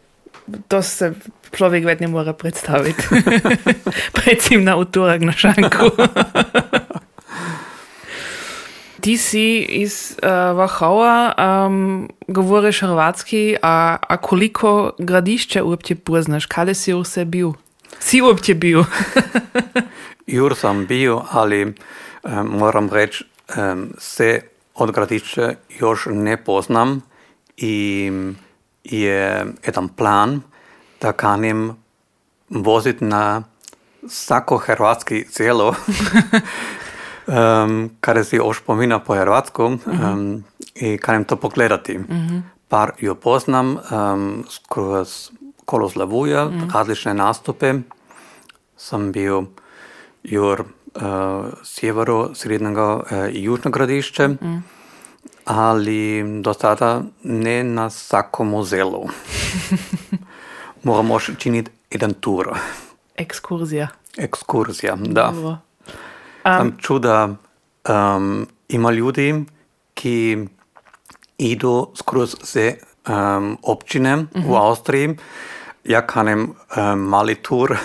to 0.68 0.82
se 0.82 1.12
človek 1.52 1.84
več 1.84 2.00
ne 2.00 2.08
more 2.08 2.32
predstaviti. 2.32 3.02
Predvsem 4.16 4.64
na 4.64 4.76
utorak 4.76 5.20
na 5.20 5.32
šanku. 5.32 5.90
Ti 9.00 9.16
si 9.16 9.58
iz 9.58 10.16
uh, 10.22 10.28
Wachauer, 10.28 11.32
um, 11.66 12.08
govoriš 12.28 12.80
hrvatski, 12.80 13.56
a, 13.62 13.96
a 14.00 14.16
koliko 14.16 14.92
gradišče 14.98 15.62
uopće 15.62 15.94
poznaš? 15.94 16.46
Kada 16.46 16.74
si 16.74 16.94
vse 16.94 17.24
bil? 17.24 17.52
Si 17.98 18.20
uopće 18.20 18.54
bil? 18.54 18.82
Jur 20.26 20.54
sam 20.56 20.86
bil, 20.86 21.18
ali 21.30 21.64
um, 21.64 22.46
moram 22.46 22.88
reči, 22.92 23.24
um, 23.56 23.92
se 23.98 24.40
od 24.74 24.90
gradišče 24.92 25.54
još 25.78 26.06
ne 26.10 26.44
poznam 26.44 27.02
i 27.56 28.10
je 28.84 29.46
jedan 29.66 29.88
plan, 29.88 30.40
da 31.00 31.12
kanim 31.12 31.76
voziti 32.48 33.04
na 33.04 33.42
vsako 34.02 34.56
hrvatski 34.56 35.24
celo 35.24 35.74
um, 37.30 37.90
kar 38.00 38.24
si 38.24 38.36
još 38.36 38.60
pomina 38.60 38.98
po 38.98 39.14
hrvatsku 39.14 39.64
um, 39.64 40.44
i 40.74 40.98
kanem 40.98 41.24
to 41.24 41.36
pogledati. 41.36 41.98
Mm-hmm. 41.98 42.50
Par 42.68 42.92
ju 42.98 43.14
poznam 43.14 43.76
um, 43.76 44.44
kroz 44.68 45.30
Koloslavuja, 45.64 46.44
mm-hmm. 46.44 46.70
različne 46.74 47.14
nastupe. 47.14 47.74
Sam 48.76 49.12
bio 49.12 49.44
jur 50.22 50.60
uh, 50.60 51.02
sjeveru, 51.64 52.30
srednjega 52.34 52.94
uh, 52.94 53.02
i 53.32 53.42
južnog 53.42 53.74
gradišće, 53.74 54.28
mm. 54.28 54.64
ali 55.44 56.24
do 56.42 56.54
sada 56.54 57.02
ne 57.22 57.64
na 57.64 57.90
svakom 57.90 58.48
muzelu. 58.48 59.08
Moramo 60.84 61.20
činiti 61.20 61.70
jedan 61.90 62.12
tur. 62.12 62.48
Ekskurzija. 63.16 63.88
Ekskurzija, 64.16 64.96
da. 64.96 65.32
Dobro. 65.34 65.69
Sam 66.42 66.76
čuo 66.78 66.98
da 66.98 67.28
um, 67.88 68.46
ima 68.68 68.90
ljudi, 68.90 69.44
ki 69.94 70.38
idu 71.38 71.90
skroz 71.94 72.36
vse 72.42 72.74
um, 73.08 73.58
občine 73.62 74.16
v 74.34 74.56
Avstriji. 74.56 75.16
Ja 75.84 76.06
kanem 76.06 76.42
um, 76.50 76.98
mali 76.98 77.34
tur 77.34 77.76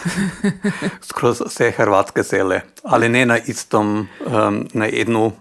skroz 1.10 1.42
vse 1.46 1.72
hrvatske 1.72 2.24
sele, 2.24 2.62
ali 2.84 3.10
ne 3.10 3.26
na 3.26 3.38
istom, 3.38 4.08
um, 4.26 4.68
na 4.74 4.86
jednu, 4.86 5.32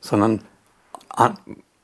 sondern 0.00 0.38
an, 1.08 1.36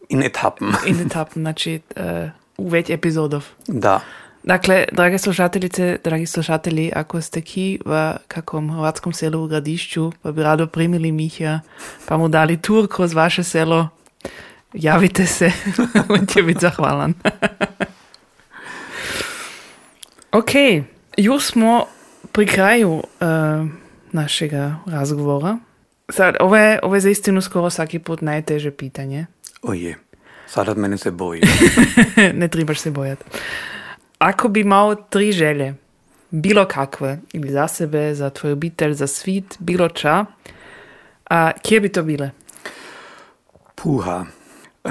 in 0.08 0.22
etappen. 0.22 0.74
In 0.86 1.00
etappen, 1.06 1.42
znači 1.42 1.80
uh, 1.96 2.30
u 2.58 2.68
već 2.68 2.90
epizodov. 2.90 3.44
Da. 3.66 4.00
Dakle, 4.42 4.84
drage 4.92 5.18
slušateljice, 5.18 5.98
dragi 6.04 6.26
slušatelji, 6.26 6.92
ako 6.94 7.20
ste 7.20 7.40
ki 7.40 7.78
v 7.84 8.14
kakom 8.28 8.70
hrvatskom 8.70 9.12
selu 9.12 9.44
v 9.44 9.48
Gradišću, 9.48 10.12
pa 10.22 10.32
bi 10.32 10.42
rado 10.42 10.66
primili 10.66 11.12
Miha, 11.12 11.60
pa 12.06 12.16
mu 12.16 12.28
dali 12.28 12.56
tur 12.56 12.88
kroz 12.88 13.14
vaše 13.14 13.44
selo, 13.44 13.88
javite 14.72 15.26
se, 15.26 15.52
on 16.08 16.26
će 16.26 16.42
biti 16.42 16.60
zahvalan. 16.60 17.14
ok, 20.40 20.50
już 21.16 21.44
smo 21.44 21.86
pri 22.32 22.46
kraju 22.46 22.92
uh, 22.92 23.02
našega 24.12 24.76
razgovora. 24.86 25.58
Sad, 26.08 26.34
ovo 26.40 26.56
je, 26.56 26.78
ovo 26.82 26.94
je 26.94 27.00
za 27.00 27.10
istinu 27.10 27.40
skoro 27.40 27.70
svaki 27.70 27.98
put 27.98 28.20
najteže 28.20 28.70
pitanje. 28.70 29.26
Oje, 29.62 29.98
sada 30.46 30.74
mene 30.74 30.96
se 30.96 31.10
boji. 31.10 31.40
ne 32.40 32.48
trebaš 32.48 32.78
se 32.78 32.90
bojati. 32.90 33.24
Ako 34.20 34.48
bi 34.48 34.60
imel 34.60 34.94
tri 35.10 35.32
želje, 35.32 35.74
bilo 36.30 36.64
kakve, 36.68 37.18
ili 37.32 37.50
za 37.50 37.68
sebe, 37.68 38.14
za 38.14 38.30
tvoj 38.30 38.52
obitelj, 38.52 38.92
za 38.92 39.06
svet, 39.06 39.56
bilo 39.58 39.88
ča, 39.88 40.24
a 41.30 41.50
kje 41.62 41.80
bi 41.80 41.88
to 41.88 42.02
bile? 42.02 42.30
Puha. 43.74 44.24
E, 44.84 44.90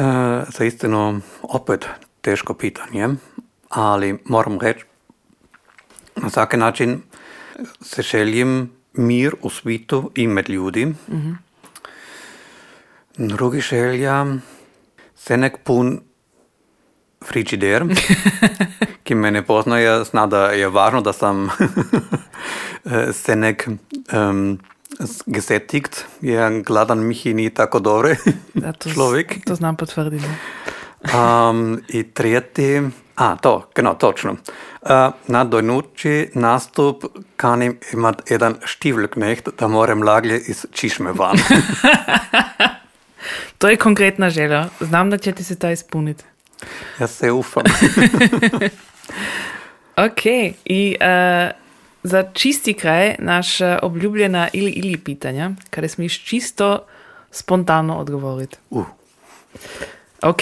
za 0.50 0.66
istino, 0.66 1.20
opet 1.42 1.86
teško 2.22 2.54
pitanje, 2.54 3.08
ali 3.70 4.18
moram 4.26 4.60
reći, 4.60 4.86
na 6.16 6.28
vsaki 6.28 6.58
način 6.58 7.02
se 7.82 8.02
želim 8.02 8.72
mir 8.94 9.36
u 9.42 9.50
svitu 9.50 10.12
i 10.16 10.28
med 10.28 10.50
ljudi. 10.50 10.94
Drugi 13.18 13.60
želja, 13.60 14.26
se 15.16 15.38
nek 15.38 15.58
pun 15.64 16.02
frižider, 17.26 17.86
ki 19.06 19.16
me 19.16 19.32
ne 19.32 19.42
poznaje, 19.46 20.04
zna 20.04 20.28
da 20.28 20.46
je 20.56 20.70
važno, 20.70 21.02
da 21.02 21.14
sam 21.14 21.50
se 23.24 23.36
nek 23.36 23.68
um, 24.14 24.60
gesättigt, 25.26 26.06
jer 26.22 26.62
gladan 26.62 27.00
Mihi 27.00 27.34
ni 27.34 27.50
tako 27.50 27.80
dobre 27.80 28.16
Ja, 28.64 28.74
to, 28.74 28.90
človek. 28.90 29.40
To 29.46 29.56
znam 29.56 29.76
potvrditi. 29.76 30.26
Um, 31.16 31.80
I 31.88 32.04
tretji, 32.04 32.90
a 33.16 33.36
to, 33.36 33.70
genau, 33.76 33.94
točno. 33.96 34.32
Uh, 34.32 34.90
na 35.28 35.44
dojnuči 35.44 36.32
nastup 36.36 37.06
kanim 37.36 37.78
imat 37.94 38.32
jedan 38.32 38.56
štivlknecht, 38.66 39.50
da 39.60 39.68
morem 39.68 40.04
laglje 40.04 40.40
iz 40.40 40.66
čišme 40.72 41.12
van. 41.12 41.38
To 43.58 43.70
je 43.70 43.78
konkretna 43.78 44.30
želja. 44.30 44.68
Znam, 44.80 45.10
da 45.10 45.18
će 45.18 45.32
ti 45.32 45.44
se 45.44 45.60
ta 45.60 45.72
ispuniti. 45.72 46.24
Jaz 47.00 47.12
se 47.12 47.32
ufam. 47.32 47.64
Ok, 49.98 50.26
i 50.66 50.96
uh, 51.02 51.52
za 52.04 52.24
čisti 52.34 52.74
kraj 52.74 53.16
naša 53.20 53.80
obljubljena 53.84 54.48
ili 54.54 54.72
ili 54.72 54.98
pitanja, 54.98 55.52
kada 55.70 55.88
smiš 55.88 56.24
čisto 56.26 56.86
spontano 57.32 57.98
odgovoriti. 57.98 58.58
Uh, 58.70 58.86
Ok, 60.22 60.42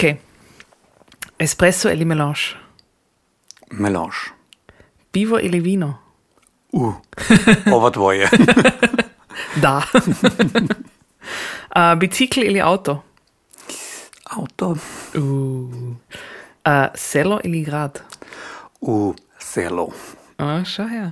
espresso 1.38 1.90
ili 1.90 2.04
melange, 2.04 2.40
melanž. 3.70 4.14
pivo 5.10 5.38
ili 5.42 5.60
vino? 5.60 5.98
Uh, 6.72 6.94
ova 7.74 7.90
dvoje. 7.90 8.28
Da. 9.56 9.82
uh, 11.76 11.94
bicikl 12.00 12.40
ili 12.40 12.60
avto? 12.60 13.02
Auto. 14.36 14.76
Uh. 15.14 15.22
Uh, 16.68 16.86
selo 16.94 17.40
ili 17.44 17.62
grad? 17.62 18.00
Uh, 18.80 19.14
selo. 19.38 19.88
Ah, 20.36 20.64
schau 20.64 20.88
her. 20.88 21.10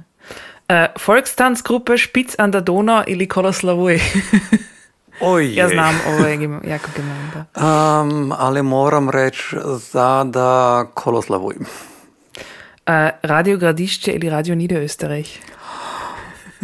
Uh, 0.68 1.06
Volkstanzgruppe 1.06 1.98
Spitz 1.98 2.34
an 2.38 2.50
der 2.50 2.62
Donau 2.62 3.02
ili 3.06 3.26
Koloslavoj. 3.28 4.00
Oj, 5.20 5.54
ja 5.54 5.68
znam, 5.68 5.94
ovo 6.08 6.26
je 6.26 6.60
jako 6.64 6.88
gemein. 6.96 7.30
Da. 7.34 8.00
Um, 8.00 8.32
ali 8.38 8.62
moram 8.62 9.10
reći 9.10 9.56
za 9.94 10.24
da 10.24 10.84
koloslavujem. 10.94 11.62
Uh, 11.62 12.92
Radio 13.22 13.56
Gradišće 13.56 14.12
ili 14.12 14.30
Radio 14.30 14.54
Niederösterreich? 14.54 15.38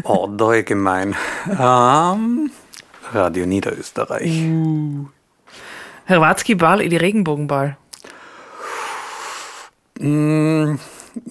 Oh, 0.04 0.30
da 0.30 0.54
je 0.54 0.62
gemein. 0.62 1.14
Um, 1.46 2.50
Radio 3.12 3.46
Niederösterreich. 3.46 4.42
Hrvatski 4.42 5.21
bal 6.56 6.82
ili 6.82 6.98
Regenbogenbal? 6.98 7.68
Mm, 10.00 10.78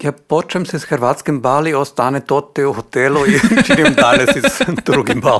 ja 0.04 0.12
počem 0.12 0.66
se 0.66 0.80
s 0.80 0.84
hrvatskim 0.84 1.42
bali, 1.42 1.74
ostane 1.74 2.20
tote 2.20 2.66
u 2.66 2.74
hotelu 2.74 3.26
i 3.28 3.40
činim 3.66 3.94
dalje 3.94 4.28
s 4.28 4.62
drugim 4.86 5.22
bal. 5.22 5.40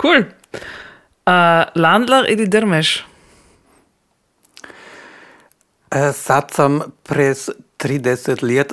Cool. 0.00 0.22
Uh, 1.26 1.64
Landler 1.74 2.24
ili 2.28 2.46
Drmeš? 2.46 3.06
E, 5.90 6.12
Sad 6.12 6.50
sam 6.50 6.80
pres 7.02 7.48
30 7.78 8.42
let 8.42 8.72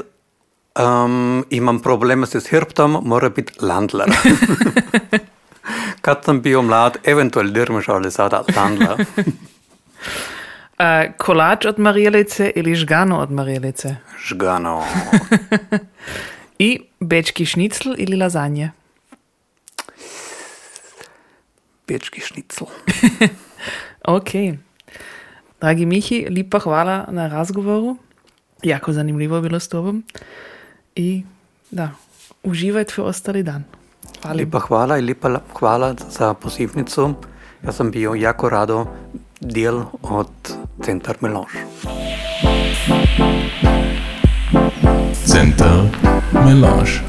um, 0.80 1.46
imam 1.50 1.80
probleme 1.80 2.28
s 2.28 2.48
hrbtom, 2.48 3.00
mora 3.04 3.30
biti 3.30 3.54
landler. 3.62 4.08
Kad 6.06 6.22
sam 6.26 6.42
bio 6.42 6.62
mlad, 6.62 6.98
eventuell 7.04 7.50
dirmiš, 7.52 7.88
ali 7.90 8.12
sada 8.12 8.44
landler. 8.56 9.06
Uh, 10.76 11.16
kolač 11.18 11.66
od 11.66 11.80
Marijelice 11.80 12.52
ili 12.56 12.76
žgano 12.76 13.20
od 13.20 13.32
Marijelice? 13.32 13.96
Žgano. 14.28 14.84
I 16.68 16.80
bečki 17.00 17.46
šnicl 17.46 17.94
ili 17.98 18.18
lazanje? 18.18 18.72
Pečki 21.86 22.22
šnicl. 22.22 22.64
Ok. 24.18 24.30
Dragi 25.62 25.86
Mihi, 25.86 26.28
lepa 26.30 26.60
hvala 26.60 27.06
na 27.12 27.28
razgovoru. 27.28 27.98
Jako 28.64 28.94
zanimljivo 28.94 29.36
je 29.36 29.42
bilo 29.42 29.60
s 29.60 29.70
tobom. 29.70 30.04
I 30.96 31.24
da, 31.72 31.92
uživaj 32.44 32.84
tvoj 32.84 33.08
ostali 33.08 33.44
dan. 33.44 33.64
Hvala. 34.26 34.42
Lepa 34.42 34.60
hvala 34.60 34.98
in 34.98 35.06
lepa 35.06 35.30
la- 35.30 35.42
hvala 35.60 35.94
za 36.10 36.34
posebnico. 36.34 37.14
Jaz 37.64 37.76
sem 37.76 37.92
bil 37.92 38.16
jako 38.16 38.50
rado 38.50 38.88
del 39.42 39.84
od 40.02 40.32
Center 40.82 41.16
Melange. 41.22 41.62
Center 45.26 45.90
Melange. 46.34 47.02